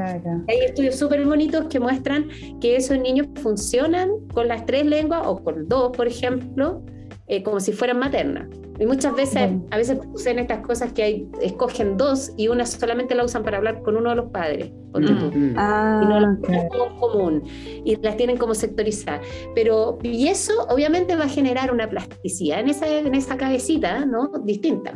Hay 0.49 0.59
estudios 0.65 0.97
súper 0.97 1.25
bonitos 1.25 1.67
que 1.67 1.81
muestran 1.81 2.29
que 2.61 2.77
esos 2.77 2.99
niños 2.99 3.27
funcionan 3.43 4.11
con 4.33 4.49
las 4.49 4.65
tres 4.67 4.87
lenguas 4.87 5.23
o 5.25 5.43
con 5.43 5.69
dos, 5.69 5.97
por 5.97 6.07
ejemplo, 6.07 6.83
eh, 7.29 7.43
como 7.43 7.61
si 7.61 7.73
fueran 7.73 7.99
maternas. 7.99 8.49
Y 8.79 8.85
muchas 8.85 9.15
veces, 9.17 9.53
a 9.71 9.77
veces 9.79 9.99
suceden 10.13 10.41
estas 10.41 10.61
cosas 10.61 10.93
que 10.93 11.03
hay, 11.03 11.29
escogen 11.41 11.97
dos 11.97 12.33
y 12.37 12.49
una 12.49 12.67
solamente 12.67 13.15
la 13.15 13.25
usan 13.25 13.43
para 13.43 13.57
hablar 13.57 13.83
con 13.83 13.97
uno 13.97 14.11
de 14.11 14.17
los 14.17 14.31
padres, 14.31 14.71
mm. 14.93 15.55
Ah, 15.57 16.01
y 16.03 16.07
no 16.07 16.21
la 16.21 16.39
usan 16.43 16.69
común, 16.99 17.43
y 17.85 17.97
las 17.97 18.17
tienen 18.19 18.37
como 18.37 18.55
sectorizadas. 18.55 19.23
Pero, 19.55 19.99
y 20.03 20.29
eso 20.29 20.53
obviamente 20.69 21.17
va 21.17 21.25
a 21.25 21.29
generar 21.29 21.73
una 21.73 21.89
plasticidad 21.89 22.61
en 22.61 22.69
esa, 22.69 22.87
en 22.87 23.15
esa 23.15 23.37
cabecita, 23.39 24.05
¿no? 24.05 24.31
Distinta. 24.45 24.93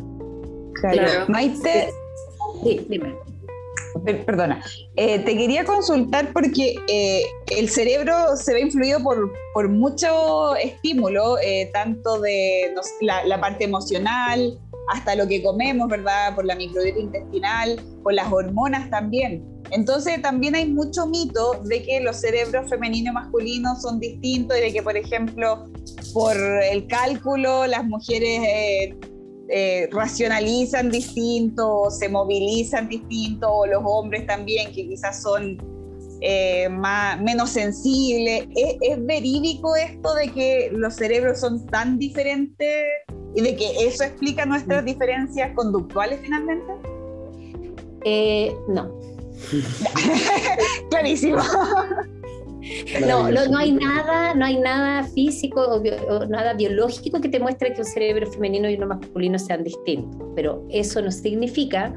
Claro. 0.74 1.24
Maite. 1.28 1.88
Sí, 2.62 2.86
dime. 2.88 3.14
Perdona, 4.04 4.62
eh, 4.96 5.18
te 5.20 5.36
quería 5.36 5.64
consultar 5.64 6.32
porque 6.32 6.76
eh, 6.88 7.24
el 7.56 7.68
cerebro 7.68 8.36
se 8.36 8.54
ve 8.54 8.60
influido 8.60 9.02
por, 9.02 9.32
por 9.52 9.68
mucho 9.68 10.56
estímulo, 10.56 11.38
eh, 11.38 11.70
tanto 11.72 12.20
de 12.20 12.74
la, 13.00 13.40
parte 13.40 13.64
emocional 13.64 14.58
hasta 14.88 15.14
lo 15.14 15.26
que 15.26 15.42
comemos, 15.42 15.88
¿verdad? 15.88 16.34
Por 16.34 16.44
la 16.44 16.54
microbiota 16.54 16.98
intestinal, 16.98 17.80
por 18.02 18.14
las 18.14 18.30
hormonas 18.32 18.90
también. 18.90 19.44
Entonces 19.70 20.20
también 20.20 20.56
hay 20.56 20.66
mucho 20.66 21.06
mito 21.06 21.60
de 21.64 21.82
que 21.82 22.00
los 22.00 22.16
cerebros 22.16 22.68
femenino 22.68 23.10
y 23.10 23.14
masculino 23.14 23.76
son 23.76 24.00
distintos 24.00 24.58
y 24.58 24.60
de 24.62 24.72
que, 24.72 24.82
por 24.82 24.96
ejemplo, 24.96 25.66
por 26.12 26.36
el 26.36 26.86
cálculo 26.88 27.66
las 27.66 27.84
mujeres 27.84 28.96
eh, 29.52 29.88
racionalizan 29.90 30.90
distinto, 30.90 31.90
se 31.90 32.08
movilizan 32.08 32.88
distinto, 32.88 33.52
o 33.52 33.66
los 33.66 33.82
hombres 33.84 34.24
también, 34.26 34.72
que 34.72 34.86
quizás 34.86 35.22
son 35.22 35.58
eh, 36.20 36.68
más, 36.68 37.20
menos 37.20 37.50
sensibles. 37.50 38.46
¿Es, 38.54 39.04
verídico 39.04 39.74
esto 39.74 40.14
de 40.14 40.28
que 40.28 40.70
los 40.72 40.94
cerebros 40.94 41.40
son 41.40 41.66
tan 41.66 41.98
diferentes 41.98 42.84
y 43.34 43.40
de 43.40 43.56
que 43.56 43.86
eso 43.86 44.04
explica 44.04 44.46
nuestras 44.46 44.84
diferencias 44.84 45.52
conductuales 45.56 46.20
finalmente? 46.22 46.72
Eh, 48.04 48.54
no. 48.68 48.94
Clarísimo. 50.90 51.42
No, 53.06 53.30
no, 53.30 53.58
hay 53.58 53.72
nada, 53.72 54.34
no 54.34 54.44
hay 54.44 54.58
nada 54.58 55.04
físico 55.04 55.60
o, 55.62 56.26
nada 56.26 56.54
biológico 56.54 57.20
que 57.20 57.28
te 57.28 57.38
muestre 57.38 57.72
que 57.72 57.80
un 57.80 57.86
cerebro 57.86 58.30
femenino 58.30 58.68
y 58.68 58.74
uno 58.74 58.86
masculino 58.86 59.38
sean 59.38 59.64
distintos, 59.64 60.20
pero 60.34 60.66
eso 60.70 61.00
no 61.00 61.10
significa 61.10 61.94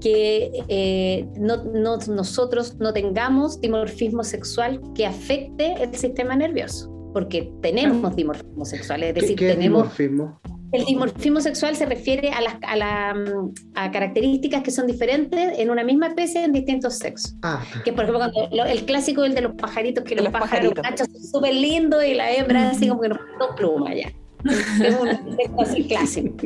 que 0.00 0.50
eh, 0.68 1.26
no, 1.38 1.64
nosotros 1.64 2.76
no 2.78 2.92
tengamos 2.92 3.60
dimorfismo 3.60 4.22
sexual 4.22 4.80
que 4.94 5.06
afecte 5.06 5.74
el 5.82 5.94
sistema 5.94 6.36
nervioso, 6.36 6.90
porque 7.12 7.50
tenemos 7.62 8.14
dimorfismo 8.14 8.64
sexual, 8.64 9.02
es 9.04 9.14
decir, 9.14 9.36
¿Qué, 9.36 9.48
tenemos... 9.48 9.82
dimorfismo? 9.82 10.40
El 10.72 10.84
dimorfismo 10.84 11.40
sexual 11.40 11.76
se 11.76 11.86
refiere 11.86 12.30
a, 12.30 12.40
las, 12.40 12.54
a, 12.62 13.14
mm, 13.14 13.54
a, 13.74 13.90
características 13.90 14.62
que 14.62 14.70
son 14.70 14.86
diferentes 14.86 15.58
en 15.58 15.70
una 15.70 15.84
misma 15.84 16.08
especie 16.08 16.44
en 16.44 16.52
distintos 16.52 16.98
sexos. 16.98 17.34
Ah. 17.42 17.62
Que 17.84 17.92
por 17.92 18.04
ejemplo, 18.04 18.30
cuando 18.30 18.64
el 18.64 18.84
clásico 18.84 19.24
el 19.24 19.34
de 19.34 19.42
los 19.42 19.54
pajaritos, 19.54 20.04
que 20.04 20.16
los, 20.16 20.28
pájaros 20.28 20.72
machos 20.82 21.08
son 21.12 21.22
súper 21.22 21.54
lindos 21.54 22.04
y 22.04 22.14
la 22.14 22.30
hembra 22.32 22.70
así 22.70 22.88
como 22.88 23.00
que 23.00 23.08
no 23.08 23.18
dos 23.38 23.56
plumas 23.56 23.94
ya. 23.94 24.12
es 24.46 24.96
un 25.00 25.60
así 25.60 25.84
clásico. 25.84 26.36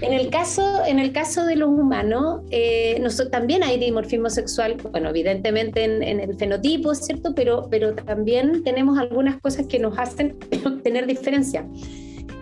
En 0.00 0.12
el 0.12 0.28
caso, 0.30 0.84
en 0.86 0.98
el 0.98 1.12
caso 1.12 1.44
de 1.44 1.56
los 1.56 1.68
humanos, 1.68 2.42
eh, 2.50 2.98
nosotros, 3.00 3.30
también 3.30 3.62
hay 3.62 3.78
dimorfismo 3.78 4.28
sexual, 4.28 4.76
bueno, 4.90 5.10
evidentemente 5.10 5.84
en, 5.84 6.02
en, 6.02 6.20
el 6.20 6.36
fenotipo, 6.36 6.94
¿cierto? 6.94 7.34
Pero, 7.34 7.68
pero 7.70 7.94
también 7.94 8.62
tenemos 8.64 8.98
algunas 8.98 9.40
cosas 9.40 9.66
que 9.66 9.78
nos 9.78 9.98
hacen 9.98 10.36
tener 10.82 11.06
diferencia. 11.06 11.66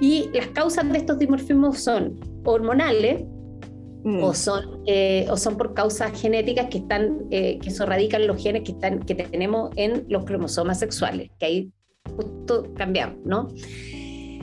Y 0.00 0.30
las 0.34 0.48
causas 0.48 0.90
de 0.90 0.98
estos 0.98 1.18
dimorfismos 1.18 1.78
son 1.78 2.18
hormonales, 2.44 3.24
mm. 4.04 4.22
o, 4.22 4.34
son, 4.34 4.82
eh, 4.86 5.26
o 5.30 5.36
son 5.36 5.56
por 5.56 5.74
causas 5.74 6.20
genéticas 6.20 6.66
que 6.66 6.78
están 6.78 7.26
eh, 7.30 7.58
que 7.60 7.68
eso 7.68 7.86
radican 7.86 8.26
los 8.26 8.42
genes 8.42 8.62
que 8.62 8.72
están 8.72 9.00
que 9.00 9.14
tenemos 9.14 9.70
en 9.76 10.04
los 10.08 10.24
cromosomas 10.24 10.80
sexuales 10.80 11.30
que 11.38 11.46
ahí 11.46 11.72
justo 12.16 12.66
cambiamos 12.74 13.18
no 13.24 13.48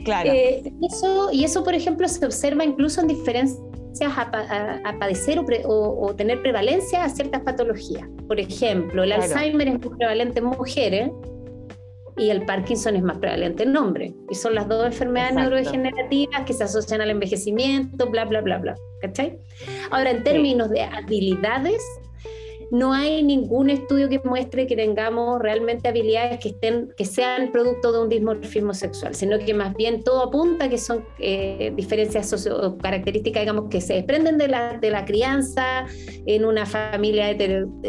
claro. 0.04 0.32
Eh, 0.32 0.62
eso, 0.90 1.30
y 1.30 1.44
eso 1.44 1.62
por 1.62 1.74
ejemplo 1.74 2.08
se 2.08 2.24
observa 2.24 2.64
incluso 2.64 3.02
en 3.02 3.08
diferencias 3.08 3.70
a, 4.16 4.96
padecer 4.98 5.40
o, 5.64 6.14
tener 6.16 6.40
prevalencia 6.42 7.04
a 7.04 7.08
ciertas 7.08 7.42
patologías. 7.42 8.08
Por 8.28 8.38
ejemplo 8.38 9.02
el 9.02 9.12
Alzheimer 9.12 9.68
es 9.68 9.80
muy 9.80 9.96
prevalente 9.96 10.38
en 10.38 10.44
mujeres 10.46 11.10
y 12.20 12.28
el 12.28 12.44
Parkinson 12.44 12.96
es 12.96 13.02
más 13.02 13.16
prevalente 13.16 13.62
en 13.62 13.74
hombres. 13.74 14.12
Y 14.28 14.34
son 14.34 14.54
las 14.54 14.68
dos 14.68 14.84
enfermedades 14.84 15.36
neurodegenerativas 15.36 16.44
que 16.44 16.52
se 16.52 16.64
asocian 16.64 17.00
al 17.00 17.08
envejecimiento, 17.08 18.10
bla, 18.10 18.26
bla, 18.26 18.42
bla, 18.42 18.58
bla. 18.58 18.76
¿Cachai? 19.00 19.38
Ahora, 19.90 20.10
en 20.10 20.22
términos 20.22 20.68
de 20.68 20.82
habilidades, 20.82 21.82
no 22.70 22.92
hay 22.92 23.22
ningún 23.22 23.70
estudio 23.70 24.08
que 24.08 24.20
muestre 24.24 24.66
que 24.66 24.76
tengamos 24.76 25.40
realmente 25.40 25.88
habilidades 25.88 26.38
que, 26.38 26.50
estén, 26.50 26.92
que 26.96 27.04
sean 27.04 27.50
producto 27.50 27.92
de 27.92 28.02
un 28.02 28.08
dimorfismo 28.08 28.74
sexual, 28.74 29.14
sino 29.14 29.38
que 29.38 29.54
más 29.54 29.74
bien 29.74 30.02
todo 30.04 30.22
apunta 30.22 30.68
que 30.68 30.78
son 30.78 31.04
eh, 31.18 31.72
diferencias 31.74 32.28
socio 32.28 32.78
características, 32.78 33.42
digamos, 33.42 33.68
que 33.70 33.80
se 33.80 33.94
desprenden 33.94 34.38
de 34.38 34.48
la, 34.48 34.78
de 34.78 34.90
la 34.90 35.04
crianza 35.04 35.86
en 36.26 36.44
una 36.44 36.64
familia 36.66 37.36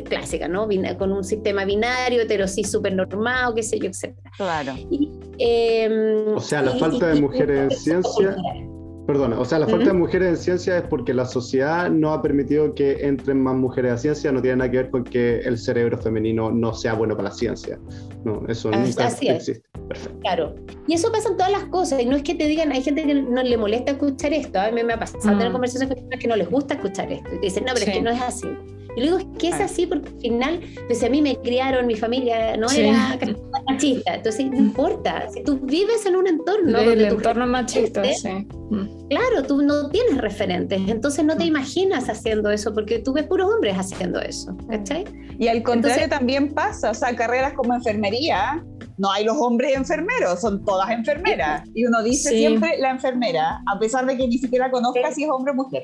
clásica, 0.05 0.47
¿no? 0.47 0.67
Con 0.97 1.11
un 1.11 1.23
sistema 1.23 1.65
binario, 1.65 2.21
heterosis 2.21 2.71
supernormado, 2.71 3.53
qué 3.53 3.63
sé 3.63 3.79
yo, 3.79 3.87
etc. 3.87 4.15
Claro. 4.37 4.73
Em, 5.37 6.35
o 6.35 6.39
sea, 6.39 6.61
la 6.61 6.71
falta 6.71 7.07
de 7.07 7.21
mujeres 7.21 7.59
en 7.59 7.71
ciencia 7.71 8.35
Perdona, 9.07 9.39
o 9.39 9.45
sea, 9.45 9.59
la 9.59 9.67
falta 9.67 9.85
de 9.85 9.93
mujeres 9.93 10.29
en 10.29 10.37
ciencia 10.37 10.77
es 10.77 10.83
porque 10.83 11.13
la 11.13 11.25
sociedad 11.25 11.89
no 11.89 12.13
ha 12.13 12.21
permitido 12.21 12.73
que 12.75 13.05
entren 13.05 13.41
más 13.41 13.55
mujeres 13.55 13.93
a 13.93 13.97
ciencia, 13.97 14.31
no 14.31 14.41
tiene 14.41 14.57
nada 14.57 14.69
que 14.69 14.77
ver 14.77 14.89
con 14.91 15.03
que 15.03 15.39
el 15.39 15.57
cerebro 15.57 15.97
femenino 15.97 16.51
no 16.51 16.73
sea 16.73 16.93
bueno 16.93 17.15
para 17.15 17.29
la 17.29 17.35
ciencia. 17.35 17.79
No, 18.23 18.43
eso 18.47 18.69
nunca 18.69 19.07
existe. 19.07 19.63
Perfecto. 19.87 20.19
Claro. 20.19 20.55
Y 20.87 20.93
eso 20.93 21.11
pasa 21.11 21.29
en 21.29 21.37
todas 21.37 21.51
las 21.51 21.65
cosas, 21.65 22.01
y 22.01 22.05
no 22.05 22.15
es 22.15 22.23
que 22.23 22.35
te 22.35 22.47
digan, 22.47 22.71
hay 22.71 22.83
gente 22.83 23.03
que 23.03 23.15
no 23.15 23.41
le 23.41 23.57
molesta 23.57 23.91
escuchar 23.93 24.33
esto, 24.33 24.59
a 24.59 24.71
mí 24.71 24.83
me 24.83 24.93
ha 24.93 24.99
pasado 24.99 25.19
tener 25.19 25.49
mm. 25.49 25.51
conversaciones 25.51 25.89
con 25.89 25.95
personas 25.95 26.19
que 26.19 26.27
no 26.27 26.35
les 26.35 26.49
gusta 26.49 26.73
escuchar 26.75 27.11
esto, 27.11 27.29
y 27.35 27.39
dicen, 27.39 27.65
no, 27.65 27.73
pero 27.73 27.85
es 27.87 27.97
que 27.97 28.01
no 28.01 28.11
es 28.11 28.21
así. 28.21 28.47
Y 28.95 29.01
luego 29.01 29.19
es 29.19 29.25
que 29.39 29.49
es 29.49 29.59
así 29.59 29.85
porque 29.85 30.09
al 30.09 30.19
final, 30.19 30.59
pues 30.87 31.03
a 31.03 31.09
mí 31.09 31.21
me 31.21 31.37
criaron, 31.37 31.87
mi 31.87 31.95
familia 31.95 32.57
no 32.57 32.69
era 32.69 33.17
machista, 33.69 34.15
entonces 34.15 34.47
no 34.47 34.57
importa, 34.57 35.27
si 35.33 35.43
tú 35.43 35.59
vives 35.59 36.05
en 36.05 36.15
un 36.15 36.27
entorno... 36.27 36.77
El 36.79 37.01
entorno 37.05 37.47
machista, 37.47 38.03
sí. 38.03 38.29
Mm. 38.69 39.07
Claro, 39.09 39.43
tú 39.47 39.61
no 39.61 39.89
tienes 39.89 40.17
referentes, 40.17 40.81
entonces 40.87 41.23
no 41.25 41.35
te 41.35 41.43
mm. 41.43 41.47
imaginas 41.47 42.09
haciendo 42.09 42.49
eso 42.51 42.73
porque 42.73 42.99
tú 42.99 43.13
ves 43.13 43.25
puros 43.25 43.53
hombres 43.53 43.75
haciendo 43.77 44.19
eso, 44.19 44.55
¿cachai? 44.69 45.05
Y 45.39 45.47
al 45.47 45.63
contrario 45.63 46.09
también 46.09 46.53
pasa, 46.53 46.91
o 46.91 46.93
sea, 46.93 47.15
carreras 47.15 47.53
como 47.53 47.73
enfermería, 47.73 48.63
no 48.97 49.11
hay 49.11 49.25
los 49.25 49.37
hombres 49.37 49.75
enfermeros, 49.75 50.41
son 50.41 50.63
todas 50.63 50.91
enfermeras. 50.91 51.63
Y 51.73 51.85
uno 51.85 52.03
dice 52.03 52.29
siempre 52.29 52.77
la 52.77 52.91
enfermera, 52.91 53.61
a 53.73 53.79
pesar 53.79 54.05
de 54.05 54.15
que 54.15 54.27
ni 54.27 54.37
siquiera 54.37 54.69
conozca 54.69 55.11
si 55.11 55.23
es 55.23 55.29
hombre 55.29 55.53
o 55.53 55.55
mujer. 55.55 55.83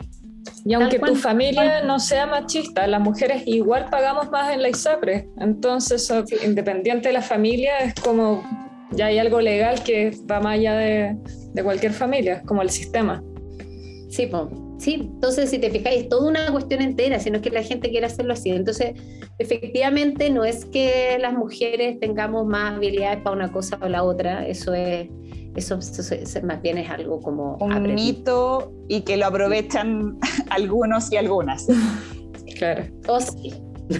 Y 0.67 0.73
aunque 0.73 0.99
tu 0.99 1.15
familia 1.15 1.81
no 1.83 1.97
sea 1.97 2.25
machista, 2.25 2.85
las 2.87 2.99
mujeres 2.99 3.43
igual 3.45 3.87
pagamos 3.89 4.29
más 4.31 4.53
en 4.53 4.61
la 4.61 4.67
ISAPRE. 4.67 5.29
Entonces, 5.39 6.11
independiente 6.45 7.07
de 7.07 7.13
la 7.13 7.21
familia, 7.21 7.77
es 7.77 7.93
como 7.95 8.43
ya 8.91 9.05
hay 9.05 9.17
algo 9.17 9.39
legal 9.39 9.81
que 9.83 10.11
va 10.29 10.41
más 10.41 10.55
allá 10.55 10.75
de, 10.75 11.17
de 11.53 11.63
cualquier 11.63 11.93
familia, 11.93 12.41
como 12.45 12.61
el 12.61 12.69
sistema. 12.69 13.23
Sí, 14.09 14.29
sí, 14.77 14.93
entonces 14.95 15.49
si 15.49 15.59
te 15.59 15.69
fijáis, 15.69 16.03
es 16.03 16.09
toda 16.09 16.29
una 16.29 16.51
cuestión 16.51 16.81
entera, 16.81 17.19
sino 17.19 17.41
que 17.41 17.49
la 17.49 17.63
gente 17.63 17.89
quiere 17.89 18.05
hacerlo 18.05 18.33
así. 18.33 18.49
Entonces, 18.49 18.91
efectivamente, 19.37 20.29
no 20.29 20.43
es 20.43 20.65
que 20.65 21.17
las 21.19 21.33
mujeres 21.33 21.97
tengamos 22.01 22.45
más 22.45 22.75
habilidades 22.75 23.21
para 23.21 23.37
una 23.37 23.51
cosa 23.53 23.79
o 23.81 23.87
la 23.87 24.03
otra, 24.03 24.45
eso 24.45 24.73
es 24.73 25.07
eso, 25.57 25.77
más 26.43 26.61
bien 26.61 26.77
es 26.77 26.89
algo 26.89 27.19
como... 27.19 27.57
Un 27.57 27.93
mito 27.93 28.71
y 28.87 29.01
que 29.01 29.17
lo 29.17 29.25
aprovechan 29.25 30.17
algunos 30.49 31.11
y 31.11 31.17
algunas. 31.17 31.67
Claro. 32.57 32.85
Oh, 33.07 33.19
sí. 33.19 33.53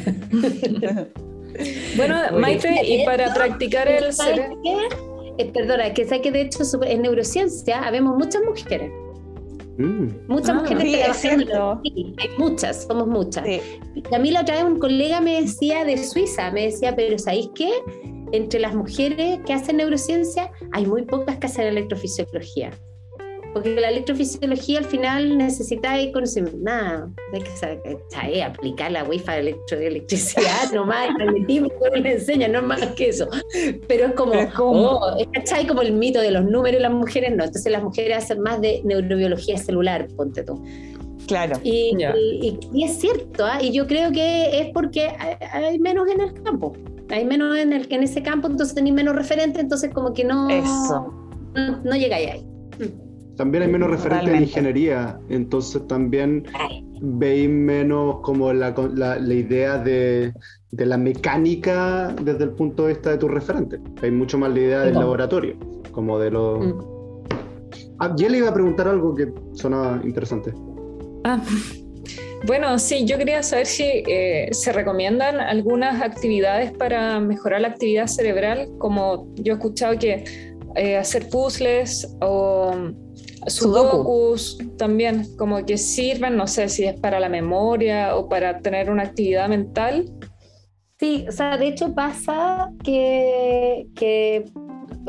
bueno, 1.97 2.15
Maite, 2.39 2.85
y 2.85 3.05
para 3.05 3.33
practicar 3.33 3.87
el 3.87 4.13
cerebro. 4.13 4.57
Eh, 5.37 5.51
perdona, 5.51 5.93
que 5.93 6.05
sé 6.05 6.21
que 6.21 6.31
de 6.31 6.41
hecho 6.41 6.63
en 6.83 7.03
neurociencia 7.03 7.81
habemos 7.81 8.17
muchas 8.17 8.41
mujeres. 8.43 8.91
Mm. 9.77 10.07
Muchas 10.27 10.49
ah, 10.49 10.53
mujeres 10.55 11.17
sí, 11.17 11.29
Sí, 11.29 12.15
hay 12.17 12.29
muchas, 12.37 12.83
somos 12.83 13.07
muchas. 13.07 13.45
A 14.11 14.19
mí 14.19 14.31
la 14.31 14.41
otra 14.41 14.55
vez 14.55 14.63
un 14.63 14.79
colega 14.79 15.21
me 15.21 15.41
decía 15.41 15.85
de 15.85 16.03
Suiza, 16.03 16.51
me 16.51 16.65
decía, 16.65 16.95
pero 16.95 17.19
¿sabéis 17.19 17.49
qué? 17.53 17.69
Entre 18.31 18.59
las 18.59 18.75
mujeres 18.75 19.39
que 19.45 19.53
hacen 19.53 19.77
neurociencia 19.77 20.51
hay 20.71 20.85
muy 20.85 21.03
pocas 21.03 21.37
que 21.37 21.47
hacen 21.47 21.65
electrofisiología 21.67 22.71
porque 23.57 23.73
la 23.81 23.89
electrofisiología 23.89 24.77
al 24.77 24.85
final 24.85 25.35
necesita 25.35 25.95
conocimiento, 26.13 26.59
nada, 26.61 27.09
hay 27.33 27.41
que 27.41 27.49
saber, 27.49 28.43
aplicar 28.43 28.91
la 28.91 29.03
wifi 29.03 29.31
de 29.31 29.39
electro, 29.39 29.79
electricidad 29.79 30.71
nomás, 30.73 31.09
el 31.09 31.25
magnetismo 31.25 31.69
le 31.95 32.11
enseña, 32.11 32.47
no 32.49 32.59
es 32.59 32.65
más 32.65 32.85
que 32.91 33.09
eso. 33.09 33.27
Pero 33.87 34.07
es 34.07 34.13
como, 34.13 34.33
es 34.33 34.53
como, 34.53 34.91
oh, 34.97 35.17
como 35.67 35.81
el 35.81 35.93
mito 35.93 36.21
de 36.21 36.29
los 36.29 36.45
números 36.45 36.79
y 36.79 36.83
las 36.83 36.91
mujeres 36.91 37.35
no. 37.35 37.45
Entonces 37.45 37.71
las 37.71 37.81
mujeres 37.81 38.17
hacen 38.17 38.41
más 38.41 38.61
de 38.61 38.81
neurobiología 38.83 39.57
celular, 39.57 40.07
ponte 40.15 40.43
tú. 40.43 40.63
Claro. 41.25 41.59
Y, 41.63 41.97
y, 42.73 42.83
es 42.83 42.99
cierto, 42.99 43.43
¿ah? 43.43 43.57
y 43.59 43.71
yo 43.71 43.87
creo 43.87 44.11
que 44.11 44.61
es 44.61 44.67
porque 44.71 45.07
hay 45.51 45.79
menos 45.79 46.07
en 46.09 46.21
el 46.21 46.43
campo. 46.43 46.73
Hay 47.09 47.25
menos 47.25 47.57
en, 47.57 47.73
el, 47.73 47.87
en 47.91 48.03
ese 48.03 48.21
campo, 48.21 48.47
entonces 48.47 48.75
tenéis 48.75 48.95
menos 48.95 49.15
referentes, 49.15 49.61
entonces 49.61 49.91
como 49.93 50.13
que 50.13 50.23
no, 50.23 50.49
Eso. 50.49 51.13
no, 51.55 51.81
no 51.83 51.95
llegáis 51.95 52.31
ahí. 52.31 52.47
También 53.37 53.63
hay 53.63 53.71
menos 53.71 53.91
referentes 53.91 54.33
en 54.33 54.41
ingeniería, 54.41 55.19
entonces 55.29 55.85
también 55.87 56.43
veis 57.01 57.47
menos 57.47 58.17
como 58.21 58.51
la, 58.51 58.73
la, 58.95 59.33
idea 59.33 59.77
de, 59.77 60.33
de, 60.71 60.85
la 60.85 60.97
mecánica 60.97 62.15
desde 62.23 62.45
el 62.45 62.51
punto 62.51 62.83
de 62.83 62.93
vista 62.93 63.11
de 63.11 63.17
tus 63.19 63.29
referentes. 63.29 63.79
Hay 64.01 64.09
mucho 64.09 64.39
más 64.39 64.51
la 64.51 64.59
idea 64.59 64.81
del 64.81 64.95
laboratorio, 64.95 65.55
como 65.91 66.17
de 66.17 66.31
los... 66.31 66.65
Mm. 66.65 66.79
Ah, 67.99 68.13
ya 68.17 68.27
le 68.27 68.39
iba 68.39 68.49
a 68.49 68.53
preguntar 68.53 68.87
algo 68.87 69.13
que 69.13 69.31
sonaba 69.53 70.01
interesante. 70.03 70.53
Ah, 71.23 71.39
bueno, 72.45 72.77
sí, 72.77 73.05
yo 73.05 73.17
quería 73.17 73.41
saber 73.43 73.65
si 73.65 73.83
eh, 73.83 74.49
se 74.51 74.71
recomiendan 74.71 75.39
algunas 75.39 76.01
actividades 76.01 76.71
para 76.71 77.19
mejorar 77.19 77.61
la 77.61 77.69
actividad 77.69 78.07
cerebral, 78.07 78.69
como 78.77 79.27
yo 79.35 79.53
he 79.53 79.55
escuchado 79.55 79.97
que 79.97 80.23
eh, 80.75 80.97
hacer 80.97 81.29
puzzles 81.29 82.15
o 82.21 82.91
Sudokus 83.47 84.57
también, 84.77 85.25
como 85.37 85.65
que 85.65 85.77
sirven, 85.77 86.35
no 86.35 86.47
sé 86.47 86.69
si 86.69 86.85
es 86.85 86.99
para 86.99 87.19
la 87.19 87.29
memoria 87.29 88.15
o 88.15 88.29
para 88.29 88.59
tener 88.59 88.89
una 88.89 89.03
actividad 89.03 89.47
mental. 89.49 90.05
Sí, 90.99 91.25
o 91.27 91.31
sea, 91.31 91.57
de 91.57 91.67
hecho 91.67 91.93
pasa 91.93 92.69
que, 92.83 93.87
que 93.95 94.45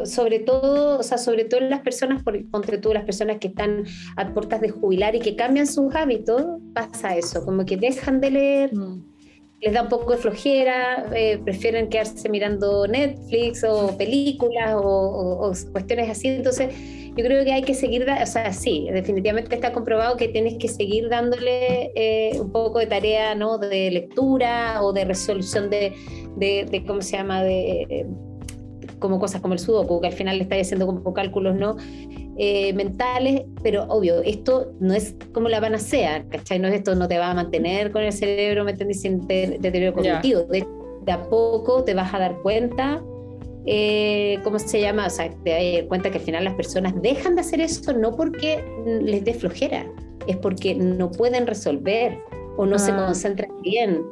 sobre 0.05 0.41
todo, 0.41 0.99
o 0.99 1.03
sea, 1.03 1.19
sobre 1.19 1.45
todo 1.45 1.61
las 1.61 1.81
personas, 1.81 2.23
por, 2.23 2.45
ponte 2.51 2.79
tú, 2.79 2.93
las 2.93 3.05
personas 3.05 3.39
que 3.39 3.49
están 3.49 3.85
a 4.17 4.33
puertas 4.33 4.61
de 4.61 4.71
jubilar 4.71 5.15
y 5.15 5.21
que 5.21 5.37
cambian 5.37 5.67
sus 5.67 5.95
hábitos, 5.95 6.43
pasa 6.75 7.17
eso, 7.17 7.45
como 7.45 7.65
que 7.65 7.77
dejan 7.77 8.21
de 8.21 8.31
leer, 8.31 8.75
mm. 8.75 9.05
les 9.61 9.73
da 9.73 9.83
un 9.83 9.89
poco 9.89 10.13
de 10.13 10.19
flojera, 10.19 11.07
eh, 11.15 11.39
prefieren 11.45 11.89
quedarse 11.89 12.29
mirando 12.29 12.87
Netflix 12.87 13.65
o 13.65 13.97
películas 13.97 14.75
o, 14.77 15.49
o 15.49 15.53
cuestiones 15.73 16.11
así, 16.11 16.29
entonces 16.29 16.75
yo 17.19 17.25
creo 17.25 17.45
que 17.45 17.53
hay 17.53 17.63
que 17.63 17.75
seguir, 17.75 18.07
o 18.09 18.27
sea, 18.27 18.53
sí, 18.53 18.87
definitivamente 18.93 19.53
está 19.53 19.73
comprobado 19.73 20.17
que 20.17 20.29
tienes 20.29 20.55
que 20.55 20.69
seguir 20.69 21.09
dándole 21.09 21.91
eh, 21.97 22.39
un 22.41 22.53
poco 22.53 22.79
de 22.79 22.87
tarea, 22.87 23.35
¿no? 23.35 23.59
De 23.59 23.91
lectura 23.91 24.81
o 24.85 24.93
de 24.93 25.05
resolución 25.05 25.69
de, 25.69 25.95
de, 26.37 26.85
¿cómo 26.87 27.03
se 27.03 27.17
llama? 27.17 27.43
De 27.43 28.07
como 28.99 29.19
cosas 29.19 29.41
como 29.41 29.55
el 29.55 29.61
sudoku, 29.61 30.01
que 30.01 30.09
al 30.09 30.13
final 30.13 30.37
le 30.37 30.45
estáis 30.45 30.67
haciendo 30.67 30.87
como 30.87 31.13
cálculos, 31.13 31.57
¿no? 31.57 31.77
Eh, 32.37 32.73
mentales, 32.75 33.43
pero 33.63 33.85
obvio, 33.89 34.23
esto 34.23 34.73
no 34.81 34.95
es 34.95 35.17
como 35.33 35.49
la 35.49 35.61
panacea, 35.61 36.25
¿cachai? 36.29 36.59
No 36.59 36.69
es 36.69 36.75
esto, 36.75 36.95
no 36.95 37.09
te 37.09 37.19
va 37.19 37.31
a 37.31 37.35
mantener 37.35 37.91
con 37.91 38.03
el 38.03 38.13
cerebro, 38.13 38.65
¿me 38.65 38.73
entendés? 38.73 39.01
Sin 39.01 39.27
deterioro 39.27 39.95
cognitivo. 39.95 40.43
De, 40.43 40.67
de 41.05 41.13
a 41.13 41.23
poco 41.25 41.85
te 41.85 41.95
vas 41.95 42.13
a 42.15 42.19
dar 42.19 42.39
cuenta 42.43 43.03
eh, 43.71 44.39
¿cómo 44.45 44.59
se 44.59 44.81
llama? 44.81 45.09
O 45.09 45.11
sea, 45.11 45.31
te 45.45 45.51
das 45.51 45.89
cuenta 45.89 46.11
que 46.11 46.17
al 46.17 46.25
final 46.25 46.45
las 46.45 46.55
personas 46.55 46.95
dejan 47.03 47.35
de 47.35 47.43
hacer 47.43 47.61
eso 47.61 47.93
no 47.93 48.17
porque 48.17 48.65
les 49.03 49.23
dé 49.25 49.35
flojera, 49.35 49.85
es 50.27 50.39
porque 50.39 50.75
no 50.75 51.11
pueden 51.11 51.47
resolver 51.47 52.19
o 52.57 52.65
no 52.65 52.79
se 52.79 52.93
ah. 52.93 53.05
concentran 53.05 53.51
bien 53.61 54.03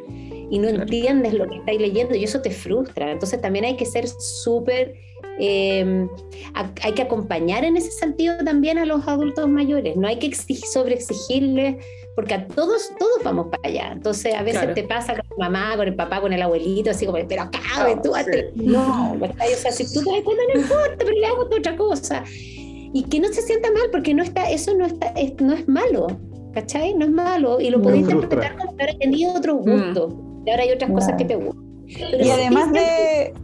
y 0.51 0.59
no 0.59 0.69
entiendes 0.69 1.35
lo 1.35 1.49
que 1.49 1.57
estáis 1.57 1.81
leyendo 1.81 2.15
y 2.15 2.25
eso 2.25 2.41
te 2.41 2.51
frustra. 2.51 3.11
Entonces 3.11 3.41
también 3.41 3.65
hay 3.65 3.77
que 3.77 3.87
ser 3.87 4.07
súper, 4.09 4.95
em, 5.39 6.09
hay 6.55 6.93
que 6.93 7.03
acompañar 7.03 7.65
en 7.65 7.77
ese 7.77 7.91
sentido 7.91 8.37
también 8.45 8.79
a 8.79 8.87
los 8.87 9.07
adultos 9.07 9.49
mayores, 9.49 9.97
no 9.97 10.09
hay 10.09 10.19
que 10.19 10.27
exigir, 10.27 10.67
sobre 10.67 10.95
exigirles 10.95 11.77
porque 12.17 12.33
a 12.33 12.49
todos, 12.49 12.91
todos 12.99 13.23
vamos 13.23 13.49
para 13.49 13.69
allá. 13.69 13.93
Entonces, 13.93 14.35
a 14.35 14.43
veces 14.43 14.73
te 14.73 14.83
pasa 14.85 15.13
con 15.15 15.25
la 15.37 15.51
mamá, 15.51 15.77
con 15.77 15.87
el 15.87 15.95
papá, 15.95 16.23
con 16.23 16.33
el 16.33 16.41
abuelito, 16.41 16.91
así 16.91 17.05
como, 17.05 17.19
pero 17.29 17.43
acá, 17.43 17.61
oh, 17.87 18.01
tú, 18.01 18.11
no, 18.55 19.13
o 19.13 19.57
sea, 19.57 19.71
si 19.71 19.85
tú 19.93 20.03
te 20.03 20.11
das 20.11 20.23
cuenta, 20.25 20.43
no 20.55 20.61
importa, 20.63 20.95
pero 20.97 21.11
le 21.11 21.27
hago 21.27 21.43
otra 21.43 21.77
cosa. 21.77 22.25
Y 22.31 23.05
que 23.11 23.21
no 23.21 23.29
se 23.29 23.43
sienta 23.43 23.71
mal, 23.71 23.91
porque 23.93 24.15
no 24.15 24.23
está, 24.23 24.51
eso 24.51 24.75
no, 24.75 24.87
está, 24.87 25.09
es, 25.09 25.35
no 25.43 25.53
es 25.53 25.69
malo, 25.69 26.07
¿cachai? 26.55 26.95
No 26.95 27.05
es 27.05 27.11
malo, 27.11 27.61
y 27.61 27.69
lo 27.69 27.83
podés 27.83 28.01
interpretar 28.01 28.57
como 28.57 28.75
que 28.75 28.85
ahora 28.85 28.99
tenido 28.99 29.35
otro 29.35 29.57
gusto, 29.57 30.09
mm. 30.09 30.26
Y 30.47 30.51
ahora 30.51 30.63
hay 30.63 30.71
otras 30.71 30.91
cosas 30.91 31.15
que 31.19 31.25
te 31.25 31.35
gustan. 31.35 31.65
y 31.87 32.31
además 32.31 32.73
de 32.73 33.35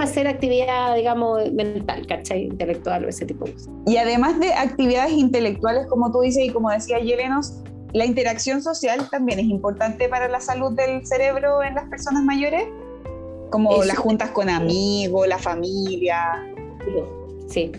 hacer 0.00 0.26
actividad, 0.26 0.96
digamos, 0.96 1.52
mental, 1.52 2.06
¿cachai? 2.06 2.44
Intelectual 2.44 3.04
o 3.04 3.08
ese 3.08 3.26
tipo 3.26 3.44
de 3.44 3.52
cosas. 3.52 3.68
Y 3.86 3.98
además 3.98 4.40
de 4.40 4.54
actividades 4.54 5.12
intelectuales, 5.12 5.86
como 5.86 6.10
tú 6.10 6.20
dices 6.20 6.44
y 6.44 6.50
como 6.50 6.70
decía 6.70 6.98
Yelenos, 6.98 7.62
la 7.92 8.04
interacción 8.04 8.62
social 8.62 9.08
también 9.10 9.38
es 9.38 9.46
importante 9.46 10.08
para 10.08 10.28
la 10.28 10.40
salud 10.40 10.72
del 10.72 11.06
cerebro 11.06 11.62
en 11.62 11.74
las 11.74 11.88
personas 11.88 12.22
mayores, 12.22 12.64
como 13.50 13.84
las 13.84 13.98
juntas 13.98 14.30
con 14.30 14.48
amigos, 14.48 15.28
la 15.28 15.38
familia. 15.38 16.42
Sí, 17.48 17.70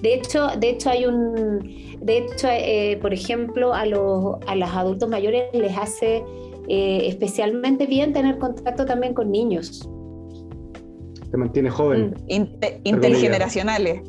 de 0.00 0.14
hecho, 0.14 0.48
de 0.58 0.70
hecho 0.70 0.90
hay 0.90 1.06
un, 1.06 1.96
de 2.00 2.18
hecho, 2.18 2.48
eh, 2.50 2.98
por 3.00 3.12
ejemplo, 3.12 3.72
a 3.72 3.86
los, 3.86 4.36
a 4.46 4.56
los 4.56 4.70
adultos 4.70 5.08
mayores 5.08 5.44
les 5.52 5.76
hace 5.76 6.24
eh, 6.68 7.08
especialmente 7.08 7.86
bien 7.86 8.12
tener 8.12 8.38
contacto 8.38 8.84
también 8.84 9.14
con 9.14 9.30
niños. 9.30 9.88
Te 11.30 11.36
mantiene 11.36 11.70
joven. 11.70 12.14
intergeneracionales. 12.84 14.02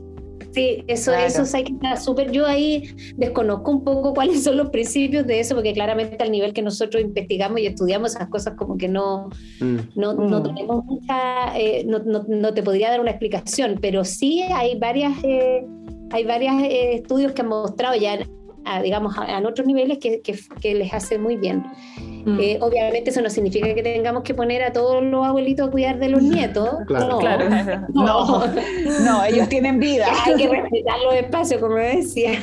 Sí, 0.54 0.84
eso, 0.88 1.12
eso 1.14 1.44
hay 1.58 1.64
que 1.64 1.74
estar 1.74 2.00
súper. 2.00 2.32
Yo 2.32 2.46
ahí 2.46 2.96
desconozco 3.16 3.72
un 3.72 3.84
poco 3.84 4.14
cuáles 4.14 4.44
son 4.44 4.58
los 4.58 4.70
principios 4.70 5.26
de 5.26 5.40
eso, 5.40 5.56
porque 5.56 5.74
claramente 5.74 6.24
al 6.24 6.32
nivel 6.32 6.54
que 6.54 6.62
nosotros 6.62 7.02
investigamos 7.02 7.60
y 7.60 7.66
estudiamos 7.66 8.16
esas 8.16 8.30
cosas, 8.30 8.54
como 8.56 8.78
que 8.78 8.88
no, 8.88 9.30
mm. 9.60 9.78
no, 9.96 10.14
no, 10.14 10.40
mm. 10.40 10.44
tenemos 10.44 10.86
mucha. 10.86 11.58
Eh, 11.58 11.84
no, 11.88 12.00
no, 12.06 12.54
te 12.54 12.62
podría 12.62 12.92
dar 12.92 13.02
una 13.02 13.10
explicación, 13.10 13.80
pero 13.82 14.04
sí 14.04 14.44
hay 14.44 14.78
varias. 14.78 15.14
Eh, 15.24 15.66
hay 16.12 16.26
varios 16.26 16.54
eh, 16.62 16.96
estudios 16.96 17.32
que 17.32 17.42
han 17.42 17.48
mostrado 17.48 17.96
ya, 17.96 18.20
digamos, 18.82 19.18
a, 19.18 19.40
otros 19.40 19.68
niveles 19.68 19.98
que, 20.00 20.22
que, 20.22 20.38
que 20.62 20.76
les 20.76 20.94
hace 20.94 21.18
muy 21.18 21.38
bien. 21.38 21.64
Mm. 22.26 22.40
Eh, 22.40 22.58
obviamente 22.62 23.10
eso 23.10 23.22
no 23.22 23.30
significa 23.30 23.74
que 23.74 23.84
tengamos 23.84 24.24
que 24.24 24.34
poner 24.34 24.64
a 24.64 24.72
todos 24.72 25.04
los 25.04 25.26
abuelitos 25.26 25.68
a 25.68 25.72
cuidar 25.72 26.00
de 26.00 26.10
los 26.10 26.22
nietos. 26.22 26.70
Claro, 26.88 27.08
no, 27.08 27.20
claro. 27.20 27.46
No. 27.94 28.46
no, 29.04 29.26
ellos 29.26 29.50
tienen 29.50 29.80
vida. 29.80 30.08
Hay 30.26 30.36
que 30.36 30.48
respetar 30.48 31.00
los 31.04 31.16
espacios, 31.16 31.60
como 31.60 31.76
decía. 31.76 32.32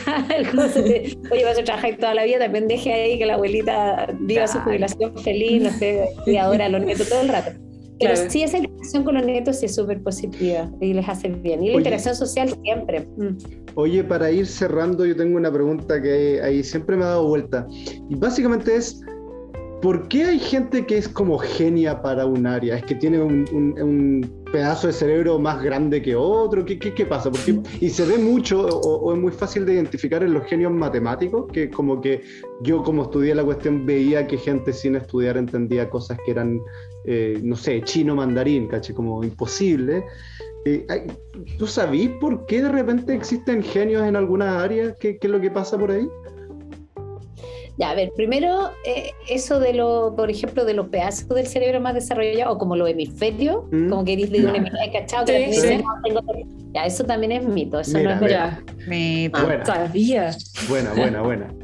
Oye, 1.30 1.44
vas 1.44 1.58
a 1.58 1.64
trabajar 1.64 1.96
toda 1.98 2.14
la 2.14 2.24
vida, 2.24 2.38
también 2.38 2.68
deje 2.68 2.92
ahí 2.92 3.18
que 3.18 3.26
la 3.26 3.34
abuelita 3.34 4.08
viva 4.20 4.46
su 4.46 4.58
jubilación 4.60 5.16
feliz, 5.18 5.62
no 5.62 5.70
sé, 5.70 6.08
cuidadora 6.24 6.66
a 6.66 6.68
los 6.68 6.82
nietos 6.82 7.08
todo 7.08 7.22
el 7.22 7.28
rato. 7.28 7.52
Pero 8.00 8.16
sí, 8.30 8.42
esa 8.42 8.58
interacción 8.58 9.04
con 9.04 9.14
los 9.14 9.26
nietos 9.26 9.60
sí 9.60 9.66
es 9.66 9.74
súper 9.74 10.02
positiva 10.02 10.70
y 10.80 10.94
les 10.94 11.08
hace 11.08 11.28
bien. 11.28 11.62
Y 11.62 11.70
la 11.70 11.76
interacción 11.76 12.14
social 12.14 12.48
siempre. 12.62 13.06
Mm. 13.16 13.36
Oye, 13.74 14.02
para 14.02 14.30
ir 14.30 14.46
cerrando, 14.46 15.04
yo 15.04 15.14
tengo 15.14 15.36
una 15.36 15.52
pregunta 15.52 16.00
que 16.00 16.40
ahí 16.42 16.64
siempre 16.64 16.96
me 16.96 17.04
ha 17.04 17.08
dado 17.08 17.28
vuelta. 17.28 17.66
Y 18.08 18.14
básicamente 18.14 18.74
es, 18.74 19.02
¿Por 19.82 20.08
qué 20.08 20.24
hay 20.24 20.38
gente 20.38 20.84
que 20.84 20.98
es 20.98 21.08
como 21.08 21.38
genia 21.38 22.02
para 22.02 22.26
un 22.26 22.46
área? 22.46 22.76
¿Es 22.76 22.84
que 22.84 22.94
tiene 22.94 23.20
un, 23.22 24.40
pedazo 24.52 24.88
de 24.88 24.92
cerebro 24.92 25.38
más 25.38 25.62
grande 25.62 26.02
que 26.02 26.14
otro? 26.14 26.64
¿Qué, 26.64 26.78
qué, 26.78 27.06
pasa? 27.06 27.30
y 27.80 27.88
se 27.88 28.04
ve 28.04 28.18
mucho 28.18 28.66
o, 28.66 29.14
es 29.14 29.18
muy 29.18 29.32
fácil 29.32 29.64
de 29.64 29.74
identificar 29.74 30.22
en 30.22 30.34
los 30.34 30.44
genios 30.44 30.72
matemáticos, 30.72 31.50
que 31.52 31.70
como 31.70 32.00
que 32.00 32.22
yo 32.62 32.82
como 32.82 33.04
estudié 33.04 33.34
la 33.34 33.44
cuestión 33.44 33.86
veía 33.86 34.26
que 34.26 34.36
gente 34.36 34.72
sin 34.72 34.96
estudiar 34.96 35.38
entendía 35.38 35.88
cosas 35.88 36.18
que 36.26 36.32
eran, 36.32 36.60
eh, 37.06 37.38
no 37.42 37.56
sé, 37.56 37.80
chino 37.82 38.14
mandarín, 38.14 38.68
caché, 38.68 38.92
como 38.92 39.24
imposible. 39.24 40.04
Eh, 40.66 40.86
¿Tú 41.56 41.66
sabís 41.66 42.10
por 42.20 42.44
qué 42.44 42.62
de 42.62 42.68
repente 42.68 43.14
existen 43.14 43.62
genios 43.62 44.02
en 44.02 44.14
alguna 44.14 44.62
área? 44.62 44.94
¿Qué, 44.96 45.16
¿Qué 45.16 45.26
es 45.26 45.30
lo 45.30 45.40
que 45.40 45.50
pasa 45.50 45.78
por 45.78 45.90
ahí? 45.90 46.06
Ya, 47.80 47.92
a 47.92 47.94
ver, 47.94 48.12
primero, 48.14 48.72
eh, 48.84 49.12
eso 49.26 49.58
de 49.58 49.72
lo, 49.72 50.12
por 50.14 50.30
ejemplo, 50.30 50.66
de 50.66 50.74
los 50.74 50.88
pedazos 50.88 51.26
del 51.30 51.46
cerebro 51.46 51.80
más 51.80 51.94
desarrollados, 51.94 52.54
o 52.54 52.58
como 52.58 52.76
los 52.76 52.90
hemisferios, 52.90 53.64
mm. 53.70 53.88
como 53.88 54.04
que 54.04 54.16
dice 54.16 54.32
de 54.38 54.46
un 54.46 54.54
hemisferio 54.54 54.92
cachado, 54.92 55.24
que 55.24 55.50
sí, 55.54 55.82
ya, 56.74 56.84
eso 56.84 57.04
también 57.04 57.32
es 57.32 57.42
mito, 57.42 57.80
eso 57.80 57.98
no 57.98 58.10
es 58.10 58.20
verdad. 58.20 58.58
Mito. 58.86 59.38
Ah, 59.38 59.62
todavía. 59.64 60.36
Buena, 60.68 60.92
buena, 60.92 61.22
buena. 61.22 61.54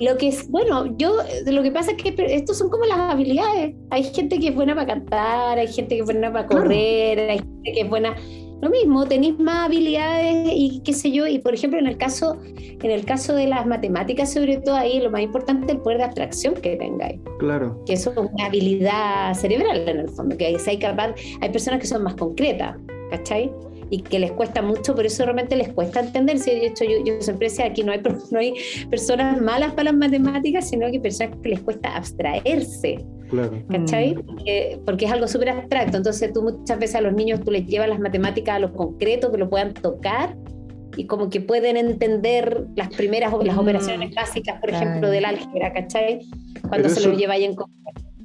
lo 0.00 0.18
que 0.18 0.28
es, 0.28 0.50
bueno, 0.50 0.94
yo, 0.98 1.16
lo 1.46 1.62
que 1.62 1.70
pasa 1.70 1.92
es 1.92 2.02
que 2.02 2.14
estos 2.28 2.58
son 2.58 2.68
como 2.68 2.84
las 2.84 2.98
habilidades. 2.98 3.74
Hay 3.88 4.04
gente 4.04 4.38
que 4.38 4.48
es 4.48 4.54
buena 4.54 4.74
para 4.74 4.86
cantar, 4.86 5.58
hay 5.58 5.66
gente 5.66 5.94
que 5.94 6.02
es 6.02 6.04
buena 6.04 6.30
para 6.30 6.46
correr, 6.46 7.30
hay 7.30 7.38
gente 7.38 7.72
que 7.72 7.80
es 7.80 7.88
buena 7.88 8.14
lo 8.60 8.70
mismo, 8.70 9.06
tenéis 9.06 9.38
más 9.38 9.66
habilidades 9.66 10.48
y 10.52 10.80
qué 10.84 10.92
sé 10.92 11.10
yo, 11.10 11.26
y 11.26 11.38
por 11.38 11.54
ejemplo 11.54 11.78
en 11.78 11.86
el 11.86 11.96
caso, 11.96 12.36
en 12.56 12.90
el 12.90 13.04
caso 13.04 13.34
de 13.34 13.46
las 13.46 13.66
matemáticas, 13.66 14.32
sobre 14.32 14.58
todo 14.58 14.74
ahí, 14.74 15.00
lo 15.00 15.10
más 15.10 15.22
importante 15.22 15.66
es 15.66 15.72
el 15.72 15.80
poder 15.80 15.98
de 15.98 16.04
abstracción 16.04 16.54
que 16.54 16.76
tengáis. 16.76 17.20
Claro. 17.38 17.82
Que 17.86 17.92
eso 17.94 18.10
es 18.10 18.16
una 18.16 18.46
habilidad 18.46 19.34
cerebral 19.34 19.88
en 19.88 20.00
el 20.00 20.08
fondo, 20.08 20.36
que 20.36 20.46
hay, 20.46 20.78
capaz, 20.78 21.14
hay 21.40 21.50
personas 21.50 21.80
que 21.80 21.86
son 21.86 22.02
más 22.02 22.14
concretas, 22.14 22.76
¿cachai? 23.10 23.50
y 23.90 24.02
que 24.02 24.18
les 24.18 24.32
cuesta 24.32 24.60
mucho, 24.60 24.94
por 24.94 25.06
eso 25.06 25.24
realmente 25.24 25.56
les 25.56 25.72
cuesta 25.72 26.00
entender. 26.00 26.38
Si 26.38 26.50
de 26.50 26.66
hecho 26.66 26.84
yo, 26.84 27.02
yo 27.06 27.22
siempre 27.22 27.48
decía, 27.48 27.64
aquí 27.64 27.82
no 27.82 27.92
hay, 27.92 28.02
no 28.30 28.38
hay 28.38 28.52
personas 28.90 29.40
malas 29.40 29.72
para 29.72 29.84
las 29.84 29.94
matemáticas, 29.94 30.68
sino 30.68 30.90
que 30.90 31.00
personas 31.00 31.38
que 31.42 31.48
les 31.48 31.60
cuesta 31.60 31.96
abstraerse 31.96 33.02
Claro. 33.28 33.62
¿Cachai? 33.68 34.14
Mm. 34.14 34.84
Porque, 34.84 35.04
es 35.04 35.12
algo 35.12 35.28
súper 35.28 35.50
abstracto. 35.50 35.96
Entonces 35.96 36.32
tú 36.32 36.42
muchas 36.42 36.78
veces 36.78 36.96
a 36.96 37.00
los 37.00 37.12
niños 37.12 37.40
tú 37.40 37.50
les 37.50 37.66
llevas 37.66 37.88
las 37.88 38.00
matemáticas 38.00 38.56
a 38.56 38.58
lo 38.58 38.72
concreto, 38.72 39.30
que 39.30 39.38
lo 39.38 39.48
puedan 39.48 39.74
tocar 39.74 40.36
y 40.96 41.06
como 41.06 41.30
que 41.30 41.40
pueden 41.40 41.76
entender 41.76 42.66
las 42.74 42.88
primeras 42.88 43.32
las 43.44 43.56
mm. 43.56 43.60
operaciones 43.60 44.14
básicas, 44.14 44.60
por 44.60 44.70
ejemplo, 44.70 45.10
del 45.10 45.24
álgebra, 45.24 45.72
¿cachai? 45.72 46.20
Cuando 46.68 46.88
se 46.88 47.06
lo 47.06 47.14
lleva 47.14 47.34
ahí 47.34 47.44
en 47.44 47.54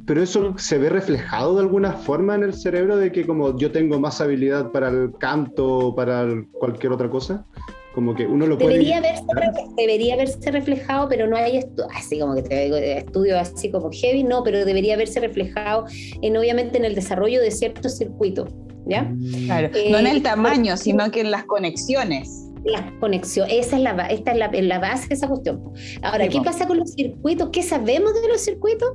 pero 0.06 0.22
eso 0.22 0.54
se 0.58 0.78
ve 0.78 0.90
reflejado 0.90 1.56
de 1.56 1.62
alguna 1.62 1.94
forma 1.94 2.36
en 2.36 2.44
el 2.44 2.54
cerebro 2.54 2.98
de 2.98 3.12
que 3.12 3.26
como 3.26 3.58
yo 3.58 3.72
tengo 3.72 4.00
más 4.00 4.20
habilidad 4.20 4.72
para 4.72 4.90
el 4.90 5.14
canto 5.18 5.66
o 5.66 5.96
para 5.96 6.28
cualquier 6.52 6.92
otra 6.92 7.10
cosa. 7.10 7.46
Como 7.94 8.16
que 8.16 8.26
uno 8.26 8.48
lo 8.48 8.58
debería 8.58 9.00
puede... 9.00 9.14
Verse, 9.14 9.62
debería 9.78 10.16
haberse 10.16 10.52
reflejado, 10.52 11.08
pero 11.10 11.28
no 11.28 11.36
hay 11.36 11.60
así 11.96 12.20
como 12.20 12.36
que 12.36 12.42
te 12.42 12.64
digo, 12.64 12.76
estudios 12.76 13.38
así 13.38 13.70
como 13.70 13.92
heavy, 13.92 14.24
no, 14.24 14.44
pero 14.44 14.66
debería 14.66 14.96
haberse 14.96 15.20
reflejado 15.20 15.86
en 16.22 16.36
obviamente 16.36 16.78
en 16.78 16.86
el 16.86 16.96
desarrollo 16.96 17.40
de 17.42 17.52
ciertos 17.52 17.98
circuitos, 17.98 18.50
¿ya? 18.88 19.12
Claro, 19.46 19.70
no 19.92 20.00
en 20.00 20.08
el 20.08 20.18
eh, 20.18 20.22
tamaño, 20.22 20.76
sino 20.76 21.12
que 21.12 21.22
en 21.22 21.32
las 21.32 21.44
conexiones. 21.46 22.50
Las 22.66 22.92
conexiones, 23.00 23.68
esa 23.68 23.76
es 23.76 23.84
la, 23.84 24.08
esta 24.08 24.32
es 24.32 24.38
la, 24.38 24.50
la 24.52 24.80
base 24.80 25.10
de 25.10 25.16
esa 25.16 25.28
cuestión. 25.28 25.62
Ahora, 26.02 26.28
¿qué 26.28 26.42
pasa 26.42 26.66
con 26.66 26.80
los 26.80 26.94
circuitos? 26.94 27.50
¿Qué 27.52 27.62
sabemos 27.62 28.14
de 28.20 28.28
los 28.28 28.42
circuitos? 28.42 28.90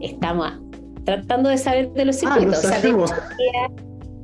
Estamos 0.00 0.52
tratando 1.04 1.48
de 1.48 1.58
saber 1.58 1.90
de 1.92 2.04
los 2.04 2.22
ah, 2.24 2.34
circuitos. 2.34 3.12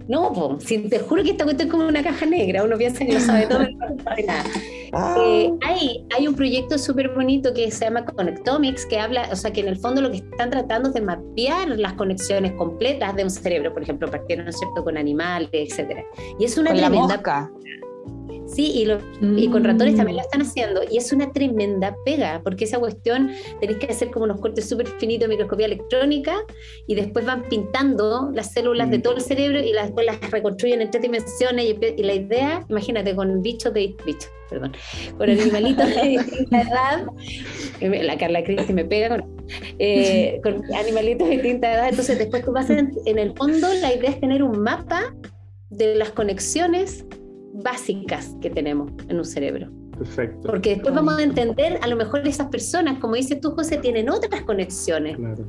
No, 0.09 0.59
si 0.61 0.79
te 0.79 0.99
juro 0.99 1.23
que 1.23 1.31
esta 1.31 1.45
cuestión 1.45 1.69
es 1.69 1.73
como 1.73 1.89
una 1.89 2.03
caja 2.03 2.27
negra, 2.27 2.63
uno 2.63 2.77
piensa 2.77 3.05
que 3.05 3.15
no 3.15 3.21
sabe 3.21 3.47
todo, 3.47 3.61
no 3.79 4.03
sabe 4.03 4.23
nada. 4.25 4.45
Ah. 4.93 5.17
Eh, 5.19 5.53
hay, 5.63 6.07
hay 6.17 6.29
un 6.29 6.35
proyecto 6.35 6.79
súper 6.79 7.09
bonito 7.15 7.53
que 7.55 7.71
se 7.71 7.87
llama 7.87 8.05
Connectomics, 8.05 8.87
que 8.87 8.99
habla, 8.99 9.29
o 9.33 9.37
sea, 9.37 9.53
que 9.53 9.61
en 9.61 9.69
el 9.69 9.77
fondo 9.77 10.03
lo 10.03 10.11
que 10.11 10.19
están 10.19 10.51
tratando 10.51 10.89
es 10.91 10.95
de 10.95 11.01
mapear 11.01 11.69
las 11.69 11.95
conexiones 11.95 12.53
completas 12.53 13.17
de 13.17 13.25
un 13.25 13.31
cerebro, 13.31 13.73
por 13.73 13.83
ejemplo, 13.83 14.11
partieron, 14.11 14.45
¿no 14.45 14.51
es 14.51 14.59
cierto?, 14.59 14.85
con 14.85 14.97
animales, 14.97 15.51
etcétera. 15.53 16.05
Y 16.39 16.45
es 16.45 16.59
una 16.59 16.71
con 16.71 16.81
tremenda... 16.81 17.17
La 17.17 17.51
Sí, 18.47 18.73
y, 18.73 19.43
y, 19.43 19.49
con 19.49 19.65
ratones 19.65 19.97
también 19.97 20.17
lo 20.17 20.23
mm. 20.23 20.27
están 20.27 20.43
haciendo. 20.43 20.83
Y 20.91 20.99
es 20.99 21.13
una 21.13 21.33
tremenda 21.33 21.97
pega, 22.05 22.41
porque 22.45 22.65
esa 22.65 22.79
cuestión 22.79 23.31
tenéis 23.61 23.79
que 23.79 23.87
hacer 23.87 24.11
como 24.11 24.27
unos 24.27 24.41
cortes 24.41 24.69
súper 24.69 24.87
finitos 24.87 25.29
de 25.29 25.35
microscopía 25.35 25.67
electrónica 25.67 26.37
y 26.87 26.95
después 26.95 27.25
van 27.25 27.43
pintando 27.49 28.31
las 28.35 28.53
células 28.53 28.91
de 28.91 28.99
mm. 28.99 29.03
todo 29.03 29.17
el 29.17 29.23
cerebro 29.23 29.61
y 29.61 29.73
las, 29.73 29.87
después 29.87 30.07
las 30.07 30.31
reconstruyen 30.31 30.83
en 30.83 30.91
tres 30.91 31.03
dimensiones. 31.03 31.65
Y, 31.65 32.03
la 32.03 32.15
idea, 32.15 32.67
imagínate, 32.69 33.17
con 33.17 33.41
bichos 33.41 33.73
de. 33.73 33.97
bichos, 34.05 34.31
perdón. 34.51 34.77
Con 35.17 35.31
animalitos 35.31 35.95
de 35.95 36.09
distinta 36.09 36.61
edad. 36.63 37.07
La 37.81 38.19
Carla 38.19 38.45
Cristi 38.45 38.73
me 38.75 38.85
pega 38.85 39.09
con. 39.09 39.45
Eh, 39.79 40.41
con 40.43 40.63
animalitos 40.75 41.29
de 41.29 41.35
distinta 41.35 41.73
edad. 41.73 41.89
Entonces, 41.89 42.19
después 42.19 42.45
tú 42.45 42.53
vas 42.53 42.69
en, 42.69 42.93
en 43.07 43.19
el 43.19 43.35
fondo, 43.35 43.69
la 43.81 43.95
idea 43.95 44.11
es 44.11 44.21
tener 44.21 44.43
un 44.43 44.61
mapa 44.61 45.15
de 45.71 45.97
las 45.97 46.11
conexiones 46.11 47.05
básicas 47.55 48.37
que 48.41 48.51
tenemos 48.51 48.91
en 49.09 49.19
un 49.19 49.25
cerebro. 49.25 49.71
Perfecto. 49.97 50.49
Porque 50.49 50.71
después 50.71 50.95
vamos 50.95 51.19
a 51.19 51.23
entender, 51.23 51.79
a 51.81 51.87
lo 51.87 51.97
mejor 51.97 52.27
esas 52.27 52.49
personas, 52.49 52.99
como 52.99 53.15
dices 53.15 53.41
tú, 53.41 53.53
José, 53.53 53.79
tienen 53.79 54.11
otras 54.11 54.43
conexiones. 54.43 55.17
Claro. 55.17 55.45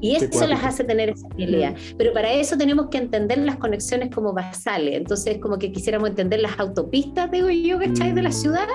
Y 0.00 0.16
eso 0.16 0.46
las 0.48 0.64
hace 0.64 0.82
tener 0.82 1.10
esa 1.10 1.28
habilidad. 1.32 1.76
Pero 1.96 2.12
para 2.12 2.32
eso 2.32 2.56
tenemos 2.56 2.88
que 2.88 2.98
entender 2.98 3.38
las 3.38 3.56
conexiones 3.56 4.12
como 4.12 4.32
basales. 4.32 4.96
Entonces, 4.96 5.38
como 5.38 5.58
que 5.58 5.70
quisiéramos 5.70 6.08
entender 6.08 6.40
las 6.40 6.58
autopistas, 6.58 7.30
digo 7.30 7.48
yo, 7.48 7.78
¿cachai? 7.78 8.12
De 8.12 8.22
la 8.22 8.30
mm. 8.30 8.32
ciudad. 8.32 8.66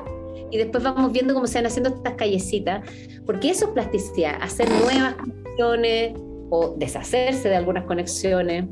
Y 0.51 0.57
después 0.57 0.85
vamos 0.85 1.11
viendo 1.11 1.33
cómo 1.33 1.45
se 1.45 1.57
van 1.57 1.65
haciendo 1.65 1.89
estas 1.89 2.13
callecitas. 2.13 2.89
Porque 3.25 3.49
eso 3.49 3.65
es 3.65 3.71
plasticidad, 3.71 4.41
hacer 4.41 4.69
nuevas 4.69 5.15
conexiones 5.15 6.13
o 6.49 6.75
deshacerse 6.77 7.49
de 7.49 7.57
algunas 7.57 7.83
conexiones. 7.83 8.65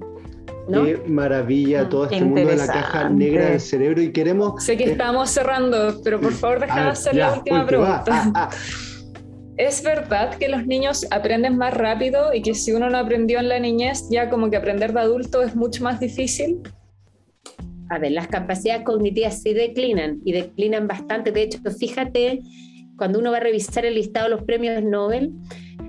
Qué 0.68 1.04
maravilla 1.08 1.84
mm, 1.84 1.90
todo 1.90 2.06
este 2.06 2.24
mundo 2.24 2.50
de 2.50 2.56
la 2.56 2.68
caja 2.68 3.10
negra 3.10 3.52
del 3.52 3.60
cerebro 3.60 4.02
y 4.02 4.12
queremos... 4.12 4.64
Sé 4.64 4.78
que 4.78 4.86
estamos 4.86 5.30
cerrando, 5.30 6.02
pero 6.04 6.20
por 6.20 6.34
favor 6.34 6.60
déjame 6.60 6.90
hacer 6.90 7.16
la 7.16 7.34
última 7.34 7.66
pregunta. 7.66 8.04
Ah, 8.08 8.32
ah. 8.34 8.50
¿Es 9.58 9.84
verdad 9.84 10.36
que 10.36 10.50
los 10.50 10.66
niños 10.68 11.06
aprenden 11.12 11.58
más 11.58 11.74
rápido 11.74 12.34
y 12.34 12.42
que 12.42 12.54
si 12.54 12.74
uno 12.74 12.90
no 12.90 12.98
aprendió 12.98 13.40
en 13.40 13.48
la 13.48 13.60
niñez, 13.60 14.08
ya 14.10 14.30
como 14.30 14.50
que 14.50 14.58
aprender 14.58 14.92
de 14.92 15.00
adulto 15.00 15.42
es 15.44 15.56
mucho 15.56 15.84
más 15.84 16.00
difícil? 16.00 16.60
A 17.90 18.00
ver, 18.00 18.12
las 18.12 18.28
capacidades 18.28 18.84
cognitivas 18.84 19.42
sí 19.42 19.54
declinan 19.54 20.20
y 20.26 20.34
declinan 20.34 20.88
bastante. 20.88 21.32
De 21.32 21.44
hecho, 21.44 21.60
fíjate, 21.80 22.42
cuando 22.98 23.20
uno 23.20 23.32
va 23.32 23.38
a 23.38 23.42
revisar 23.42 23.86
el 23.86 23.96
listado 23.96 24.26
de 24.26 24.36
los 24.36 24.44
premios 24.44 24.84
Nobel, 24.84 25.32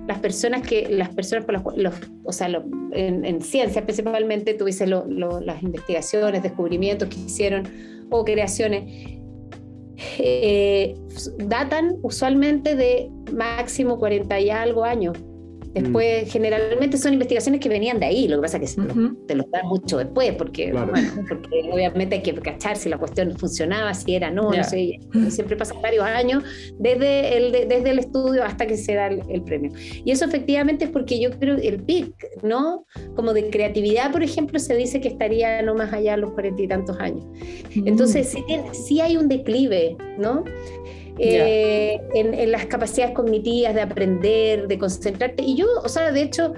las 0.07 0.19
personas 0.19 0.61
que, 0.61 0.87
las 0.89 1.09
personas 1.09 1.45
por 1.45 1.53
las 1.53 1.63
los, 1.77 1.95
o 2.23 2.31
sea, 2.31 2.47
en, 2.93 3.41
ciencia 3.41 3.83
principalmente, 3.83 4.53
tuviste 4.53 4.87
las 4.87 5.63
investigaciones, 5.63 6.43
descubrimientos 6.43 7.09
que 7.09 7.19
hicieron 7.19 7.67
o 8.09 8.23
creaciones, 8.23 8.83
eh, 10.19 10.95
datan 11.39 11.95
usualmente 12.03 12.75
de 12.75 13.09
máximo 13.33 13.97
40 13.97 14.39
y 14.39 14.49
algo 14.49 14.83
años. 14.83 15.17
Después, 15.73 16.27
mm. 16.27 16.29
generalmente 16.29 16.97
son 16.97 17.13
investigaciones 17.13 17.59
que 17.59 17.69
venían 17.69 17.99
de 17.99 18.07
ahí, 18.07 18.27
lo 18.27 18.37
que 18.37 18.41
pasa 18.43 18.57
es 18.57 18.75
que 18.75 18.81
te 19.27 19.35
lo 19.35 19.43
dan 19.51 19.67
mucho 19.67 19.97
después, 19.97 20.33
porque, 20.33 20.73
porque 21.27 21.69
obviamente 21.71 22.15
hay 22.15 22.21
que 22.21 22.33
cachar 22.35 22.77
si 22.77 22.89
la 22.89 22.97
cuestión 22.97 23.37
funcionaba, 23.37 23.93
si 23.93 24.15
era 24.15 24.31
no, 24.31 24.51
no 24.51 24.63
sé, 24.63 24.99
siempre 25.29 25.55
pasan 25.55 25.81
varios 25.81 26.05
años 26.05 26.43
desde 26.79 27.37
el, 27.37 27.51
desde 27.51 27.89
el 27.89 27.99
estudio 27.99 28.43
hasta 28.43 28.65
que 28.65 28.77
se 28.77 28.95
da 28.95 29.07
el, 29.07 29.43
premio. 29.43 29.71
Y 30.03 30.11
eso 30.11 30.25
efectivamente 30.25 30.85
es 30.85 30.91
porque 30.91 31.19
yo 31.19 31.31
creo 31.31 31.55
el 31.55 31.83
pic, 31.83 32.13
¿no? 32.43 32.85
Como 33.15 33.33
de 33.33 33.49
creatividad, 33.49 34.11
por 34.11 34.23
ejemplo, 34.23 34.59
se 34.59 34.75
dice 34.75 34.99
que 34.99 35.07
estaría 35.07 35.61
no 35.61 35.75
más 35.75 35.93
allá 35.93 36.11
de 36.15 36.21
los 36.21 36.31
cuarenta 36.31 36.61
y 36.61 36.67
tantos 36.67 36.97
años. 36.99 37.25
Mm. 37.75 37.87
Entonces, 37.87 38.29
sí, 38.29 38.43
sí 38.73 39.01
hay 39.01 39.17
un 39.17 39.27
declive, 39.27 39.95
¿no? 40.17 40.43
Eh, 41.19 41.99
en, 42.13 42.51
las 42.51 42.65
capacidades 42.65 43.13
cognitivas 43.13 43.73
de 43.73 43.81
aprender, 43.81 44.67
de 44.67 44.77
concentrarte. 44.77 45.43
Y 45.43 45.55
yo, 45.55 45.65
o 45.83 45.89
sea, 45.89 46.11
de 46.11 46.21
hecho, 46.21 46.53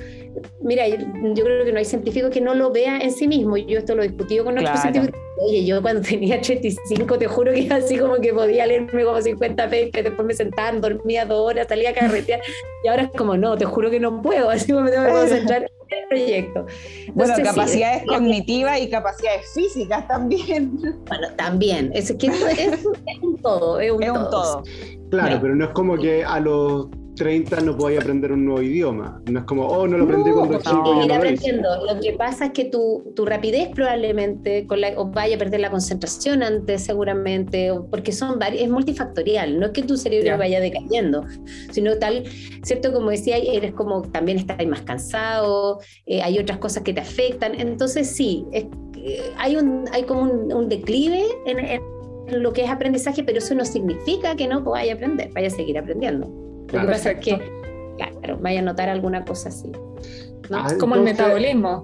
mira, 0.62 0.88
yo, 0.88 0.98
creo 1.44 1.66
que 1.66 1.72
no 1.72 1.80
hay 1.80 1.86
científico 1.86 2.30
que 2.30 2.42
no 2.42 2.54
lo 2.54 2.72
vea 2.72 3.00
en 3.00 3.12
sí 3.12 3.28
mismo. 3.28 3.58
Yo 3.58 3.80
esto 3.80 3.96
lo 3.96 4.04
he 4.04 4.10
discutido 4.10 4.46
con 4.46 4.58
otros 4.58 4.80
científicos. 4.82 5.20
Oye, 5.42 5.66
yo 5.66 5.82
cuando 5.82 6.02
tenía 6.02 6.42
35, 6.42 7.18
te 7.18 7.28
juro 7.28 7.54
que 7.54 7.68
así 7.72 7.98
como 7.98 8.16
que 8.16 8.34
podía 8.34 8.66
leerme 8.66 9.06
como 9.06 9.22
50 9.22 9.68
veces, 9.68 10.04
después 10.04 10.28
me 10.28 10.34
sentaba, 10.34 10.72
dormía 10.78 11.26
dos 11.26 11.40
horas, 11.40 11.68
salía 11.68 11.92
a 11.92 11.94
carretear. 11.94 12.42
Y 12.84 12.88
ahora 12.88 13.04
es 13.04 13.12
como, 13.18 13.38
no, 13.38 13.58
te 13.58 13.66
juro 13.66 13.90
que 13.90 14.00
no 14.00 14.22
puedo, 14.22 14.50
así 14.50 14.72
como 14.72 14.86
me 14.86 14.92
tengo 14.92 15.06
que 15.06 15.12
concentrar 15.12 15.62
en 15.64 15.98
el 15.98 16.08
proyecto. 16.08 16.66
bueno, 17.14 17.34
capacidades 17.44 18.04
cognitivas 18.06 18.80
y 18.82 18.90
capacidades 18.90 19.50
físicas 19.54 20.08
también. 20.08 20.78
Bueno, 21.08 21.28
también. 21.38 21.92
Es 21.94 22.14
que 22.14 22.28
es, 22.28 22.42
es, 22.42 22.86
un 23.22 23.38
todo, 23.42 23.80
es 23.80 23.92
un, 23.92 24.02
todo. 24.02 24.64
Claro, 25.10 25.40
pero 25.42 25.56
no 25.56 25.66
es 25.66 25.72
como 25.72 25.98
que 25.98 26.24
a 26.24 26.40
los 26.40 26.88
30 27.20 27.60
no 27.62 27.76
podía 27.76 28.00
aprender 28.00 28.32
un 28.32 28.46
nuevo 28.46 28.62
idioma. 28.62 29.22
No 29.30 29.40
es 29.40 29.46
como, 29.46 29.68
oh, 29.68 29.86
no 29.86 29.98
lo 29.98 30.06
aprendí 30.06 30.32
cuando 30.32 30.54
no, 30.54 30.60
chico. 30.62 31.04
Ir 31.04 31.12
aprendiendo. 31.12 31.68
Lo 31.86 32.00
que 32.00 32.14
pasa 32.14 32.46
es 32.46 32.52
que 32.52 32.66
tu, 32.66 33.12
tu 33.14 33.26
rapidez 33.26 33.70
probablemente 33.76 34.66
con 34.66 34.80
la, 34.80 34.94
o 34.96 35.06
vaya 35.12 35.36
a 35.36 35.38
perder 35.38 35.60
la 35.60 35.70
concentración 35.70 36.42
antes 36.42 36.86
seguramente, 36.86 37.72
porque 37.92 38.14
son 38.14 38.40
es 38.42 38.70
multifactorial. 38.70 39.60
No 39.60 39.68
es 39.68 39.72
que 39.74 39.84
tu 39.84 39.98
cerebro 39.98 40.38
vaya 40.38 40.62
decayendo, 40.62 41.26
sino 41.72 41.98
tal, 41.98 42.24
¿cierto? 42.64 42.94
Como 42.94 43.10
decía, 43.10 43.36
eres 43.36 43.74
como 43.74 44.02
también 44.04 44.40
estás 44.40 44.66
más 44.66 44.82
cansado, 44.84 45.82
eh, 46.06 46.22
hay 46.22 46.40
otras 46.40 46.60
cosas 46.60 46.84
que 46.84 46.94
te 46.94 47.02
afectan. 47.02 47.60
Entonces 47.60 48.10
sí, 48.10 48.46
es, 48.54 48.66
hay, 49.38 49.58
un, 49.58 49.90
hay 49.92 50.04
como 50.04 50.22
un, 50.22 50.70
declive 50.70 51.26
en 51.46 52.42
lo 52.42 52.54
que 52.54 52.64
es 52.64 52.70
aprendizaje, 52.70 53.26
pero 53.26 53.40
eso 53.40 53.54
no 53.56 53.66
significa 53.66 54.38
que 54.38 54.48
no 54.48 54.64
podáis 54.64 54.94
aprender, 54.94 55.30
vaya 55.34 55.48
a 55.48 55.52
seguir 55.52 55.78
aprendiendo. 55.78 56.49
Lo 56.72 56.82
que 56.82 56.88
pasa 56.88 57.12
es 57.12 57.20
que, 57.20 57.38
claro, 57.98 58.38
vaya 58.40 58.60
a 58.60 58.64
notar 58.64 58.90
alguna 58.90 59.26
cosa 59.26 59.50
así. 59.50 59.68
¿no? 60.50 60.58
Ah, 60.58 60.68
como 60.80 60.96
el 60.96 61.02
metabolismo. 61.02 61.84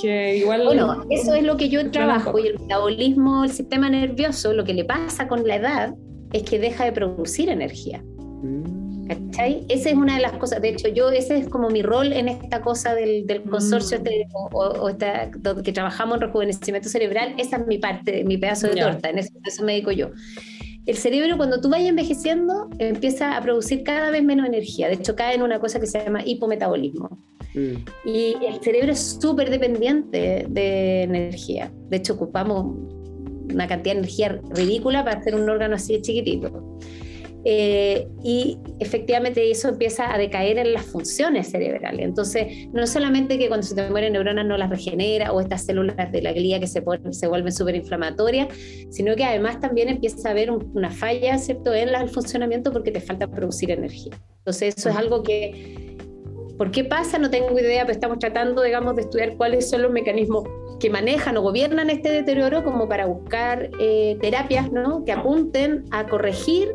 Que 0.00 0.36
igual 0.36 0.64
bueno, 0.64 1.04
eso 1.10 1.34
es 1.34 1.44
lo 1.44 1.56
que 1.56 1.68
yo 1.68 1.90
trabajo 1.90 2.38
y 2.38 2.48
el 2.48 2.58
metabolismo, 2.58 3.44
el 3.44 3.50
sistema 3.50 3.88
nervioso, 3.88 4.52
lo 4.52 4.64
que 4.64 4.74
le 4.74 4.84
pasa 4.84 5.28
con 5.28 5.46
la 5.46 5.56
edad 5.56 5.94
es 6.32 6.42
que 6.42 6.58
deja 6.58 6.84
de 6.84 6.92
producir 6.92 7.48
energía. 7.50 8.02
Mm. 8.42 9.06
¿Cachai? 9.06 9.66
Esa 9.68 9.90
es 9.90 9.96
una 9.96 10.16
de 10.16 10.22
las 10.22 10.32
cosas, 10.32 10.62
de 10.62 10.70
hecho, 10.70 10.88
yo 10.88 11.10
ese 11.10 11.36
es 11.36 11.48
como 11.48 11.68
mi 11.68 11.82
rol 11.82 12.12
en 12.12 12.28
esta 12.28 12.62
cosa 12.62 12.94
del, 12.94 13.26
del 13.26 13.42
consorcio 13.42 13.98
mm. 13.98 14.06
este, 14.06 14.26
o, 14.52 14.88
esta, 14.88 15.30
que 15.62 15.72
trabajamos 15.72 16.16
en 16.16 16.20
rejuvenecimiento 16.22 16.88
cerebral, 16.88 17.34
esa 17.36 17.56
es 17.58 17.66
mi 17.66 17.78
parte, 17.78 18.24
mi 18.24 18.38
pedazo 18.38 18.68
de 18.68 18.80
torta, 18.80 19.10
en 19.10 19.18
eso, 19.18 19.32
eso 19.44 19.64
me 19.64 19.72
dedico 19.72 19.92
yo. 19.92 20.10
El 20.84 20.96
cerebro 20.96 21.36
cuando 21.36 21.60
tú 21.60 21.68
vayas 21.68 21.88
envejeciendo 21.88 22.68
empieza 22.78 23.36
a 23.36 23.40
producir 23.40 23.84
cada 23.84 24.10
vez 24.10 24.24
menos 24.24 24.46
energía, 24.46 24.88
de 24.88 24.94
hecho 24.94 25.14
cae 25.14 25.34
en 25.34 25.42
una 25.42 25.60
cosa 25.60 25.78
que 25.78 25.86
se 25.86 26.04
llama 26.04 26.22
hipometabolismo. 26.24 27.18
Mm. 27.54 28.08
Y 28.08 28.36
el 28.46 28.60
cerebro 28.60 28.92
es 28.92 29.18
súper 29.20 29.50
dependiente 29.50 30.46
de 30.48 31.02
energía, 31.02 31.72
de 31.88 31.96
hecho 31.98 32.14
ocupamos 32.14 32.76
una 33.52 33.68
cantidad 33.68 33.94
de 33.94 34.00
energía 34.00 34.40
ridícula 34.50 35.04
para 35.04 35.20
hacer 35.20 35.34
un 35.34 35.48
órgano 35.48 35.76
así 35.76 35.94
de 35.94 36.02
chiquitito. 36.02 36.78
Eh, 37.44 38.08
y 38.22 38.58
efectivamente 38.78 39.50
eso 39.50 39.68
empieza 39.68 40.14
a 40.14 40.18
decaer 40.18 40.58
en 40.58 40.72
las 40.72 40.84
funciones 40.84 41.50
cerebrales. 41.50 42.04
Entonces, 42.04 42.68
no 42.72 42.86
solamente 42.86 43.38
que 43.38 43.48
cuando 43.48 43.66
se 43.66 43.74
te 43.74 43.88
mueren 43.90 44.12
neuronas 44.12 44.46
no 44.46 44.56
las 44.56 44.70
regenera 44.70 45.32
o 45.32 45.40
estas 45.40 45.64
células 45.64 46.12
de 46.12 46.22
la 46.22 46.32
glía 46.32 46.60
que 46.60 46.66
se, 46.66 46.82
se 47.10 47.26
vuelven 47.26 47.52
súper 47.52 47.74
inflamatorias, 47.74 48.48
sino 48.90 49.16
que 49.16 49.24
además 49.24 49.60
también 49.60 49.88
empieza 49.88 50.28
a 50.28 50.32
haber 50.32 50.50
una 50.50 50.90
falla 50.90 51.38
¿cierto? 51.38 51.74
en 51.74 51.88
el 51.88 52.08
funcionamiento 52.08 52.72
porque 52.72 52.90
te 52.92 53.00
falta 53.00 53.26
producir 53.26 53.70
energía. 53.70 54.12
Entonces, 54.38 54.74
eso 54.76 54.90
es 54.90 54.96
algo 54.96 55.22
que... 55.22 55.96
¿Por 56.58 56.70
qué 56.70 56.84
pasa? 56.84 57.18
No 57.18 57.30
tengo 57.30 57.58
idea, 57.58 57.82
pero 57.82 57.92
estamos 57.92 58.18
tratando, 58.18 58.62
digamos, 58.62 58.94
de 58.94 59.02
estudiar 59.02 59.36
cuáles 59.36 59.68
son 59.68 59.82
los 59.82 59.90
mecanismos 59.90 60.44
que 60.78 60.90
manejan 60.90 61.36
o 61.36 61.42
gobiernan 61.42 61.90
este 61.90 62.10
deterioro 62.10 62.62
como 62.62 62.88
para 62.88 63.06
buscar 63.06 63.70
eh, 63.80 64.16
terapias 64.20 64.70
¿no? 64.70 65.04
que 65.04 65.12
apunten 65.12 65.84
a 65.92 66.06
corregir 66.06 66.74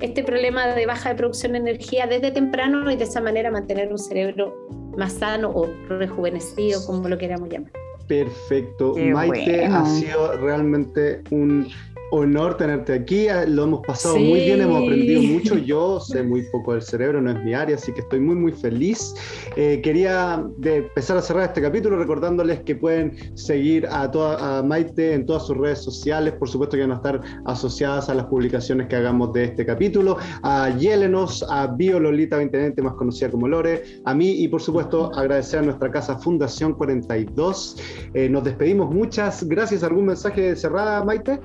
este 0.00 0.22
problema 0.22 0.66
de 0.74 0.86
baja 0.86 1.10
de 1.10 1.14
producción 1.16 1.52
de 1.52 1.58
energía 1.58 2.06
desde 2.06 2.30
temprano 2.30 2.90
y 2.90 2.96
de 2.96 3.04
esa 3.04 3.20
manera 3.20 3.50
mantener 3.50 3.90
un 3.90 3.98
cerebro 3.98 4.54
más 4.96 5.14
sano 5.14 5.50
o 5.50 5.66
rejuvenecido, 5.88 6.84
como 6.86 7.08
lo 7.08 7.18
queramos 7.18 7.48
llamar. 7.48 7.72
Perfecto. 8.08 8.94
Maite, 8.96 9.66
ha 9.66 9.84
sido 9.84 10.32
realmente 10.38 11.22
un 11.30 11.68
honor 12.10 12.56
tenerte 12.56 12.92
aquí. 12.92 13.28
Ah, 13.28 13.44
lo 13.46 13.64
hemos 13.64 13.80
pasado 13.86 14.16
muy 14.16 14.40
bien, 14.40 14.60
hemos 14.60 14.82
aprendido 14.82 15.22
mucho. 15.22 15.58
Yo 15.58 16.00
sé 16.00 16.22
muy 16.22 16.42
poco 16.50 16.72
del 16.72 16.82
cerebro, 16.82 17.20
no 17.20 17.30
es 17.30 17.44
mi 17.44 17.54
área, 17.54 17.76
así 17.76 17.92
que 17.92 18.00
estoy 18.00 18.20
muy, 18.20 18.36
muy 18.36 18.52
feliz. 18.52 19.14
Eh, 19.56 19.80
quería 19.82 20.44
empezar 20.62 21.16
a 21.16 21.22
cerrar 21.22 21.44
este 21.44 21.62
capítulo 21.62 21.96
recordándoles 21.96 22.60
que 22.60 22.74
pueden 22.74 23.36
seguir 23.36 23.86
a, 23.90 24.10
toda, 24.10 24.58
a 24.58 24.62
Maite 24.62 25.14
en 25.14 25.26
todas 25.26 25.46
sus 25.46 25.56
redes 25.56 25.80
sociales. 25.80 26.34
Por 26.34 26.48
supuesto 26.48 26.76
que 26.76 26.82
van 26.82 26.92
a 26.92 26.96
estar 26.96 27.20
asociadas 27.46 28.08
a 28.08 28.14
las 28.14 28.26
publicaciones 28.26 28.86
que 28.88 28.96
hagamos 28.96 29.32
de 29.32 29.44
este 29.44 29.66
capítulo. 29.66 30.16
A 30.42 30.70
Yelenos, 30.70 31.44
a 31.48 31.66
Biololita 31.66 32.36
2020, 32.36 32.82
más 32.82 32.94
conocida 32.94 33.30
como 33.30 33.48
Lore, 33.48 33.82
a 34.04 34.14
mí 34.14 34.30
y 34.30 34.48
por 34.48 34.62
supuesto 34.62 35.10
agradecer 35.14 35.60
a 35.60 35.62
nuestra 35.62 35.90
casa 35.90 36.18
Fundación 36.18 36.74
42. 36.74 37.76
Eh, 38.14 38.28
nos 38.28 38.44
despedimos. 38.44 38.94
Muchas 38.94 39.44
gracias. 39.44 39.82
¿Algún 39.82 40.06
mensaje 40.06 40.40
de 40.40 40.56
cerrada, 40.56 41.04
Maite? 41.04 41.40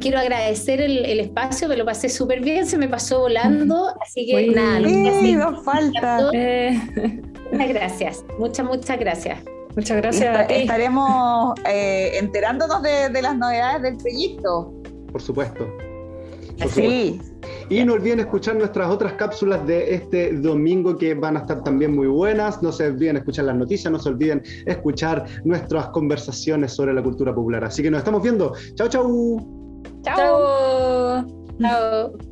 Quiero 0.00 0.18
agradecer 0.18 0.80
el, 0.80 1.20
espacio, 1.20 1.68
me 1.68 1.76
lo 1.76 1.84
pasé 1.84 2.08
súper 2.08 2.40
bien, 2.40 2.66
se 2.66 2.78
me 2.78 2.88
pasó 2.88 3.20
volando, 3.20 3.94
así 4.00 4.26
que 4.26 4.48
nada, 4.48 4.80
lo 4.80 5.62
falta. 5.62 6.30
Muchas 7.52 7.68
gracias, 7.68 8.24
muchas, 8.38 8.66
muchas 8.66 8.98
gracias. 8.98 9.38
Muchas 9.76 9.98
gracias. 9.98 10.50
Estaremos 10.50 11.54
eh, 11.68 12.12
enterándonos 12.18 12.82
de, 12.82 13.22
las 13.22 13.36
novedades 13.36 13.82
del 13.82 13.96
proyecto. 13.98 14.74
Por 15.12 15.22
supuesto. 15.22 15.68
sí. 16.68 17.20
Y 17.68 17.84
no 17.84 17.92
olviden 17.92 18.18
escuchar 18.18 18.56
nuestras 18.56 18.90
otras 18.90 19.12
cápsulas 19.12 19.64
de 19.64 19.94
este 19.94 20.32
domingo 20.32 20.98
que 20.98 21.14
van 21.14 21.36
a 21.36 21.40
estar 21.40 21.62
también 21.62 21.94
muy 21.94 22.08
buenas. 22.08 22.60
No 22.62 22.72
se 22.72 22.88
olviden 22.88 23.18
escuchar 23.18 23.44
las 23.44 23.56
noticias, 23.56 23.92
no 23.92 23.98
se 24.00 24.08
olviden 24.08 24.42
escuchar 24.66 25.24
nuestras 25.44 25.88
conversaciones 25.90 26.72
sobre 26.72 26.92
la 26.92 27.02
cultura 27.02 27.32
popular. 27.32 27.64
Así 27.64 27.82
que 27.82 27.90
nos 27.90 27.98
estamos 27.98 28.22
viendo. 28.22 28.54
Chao, 28.74 28.88
chao. 30.04 30.16
Chao. 30.16 31.24
Chao. 31.60 32.29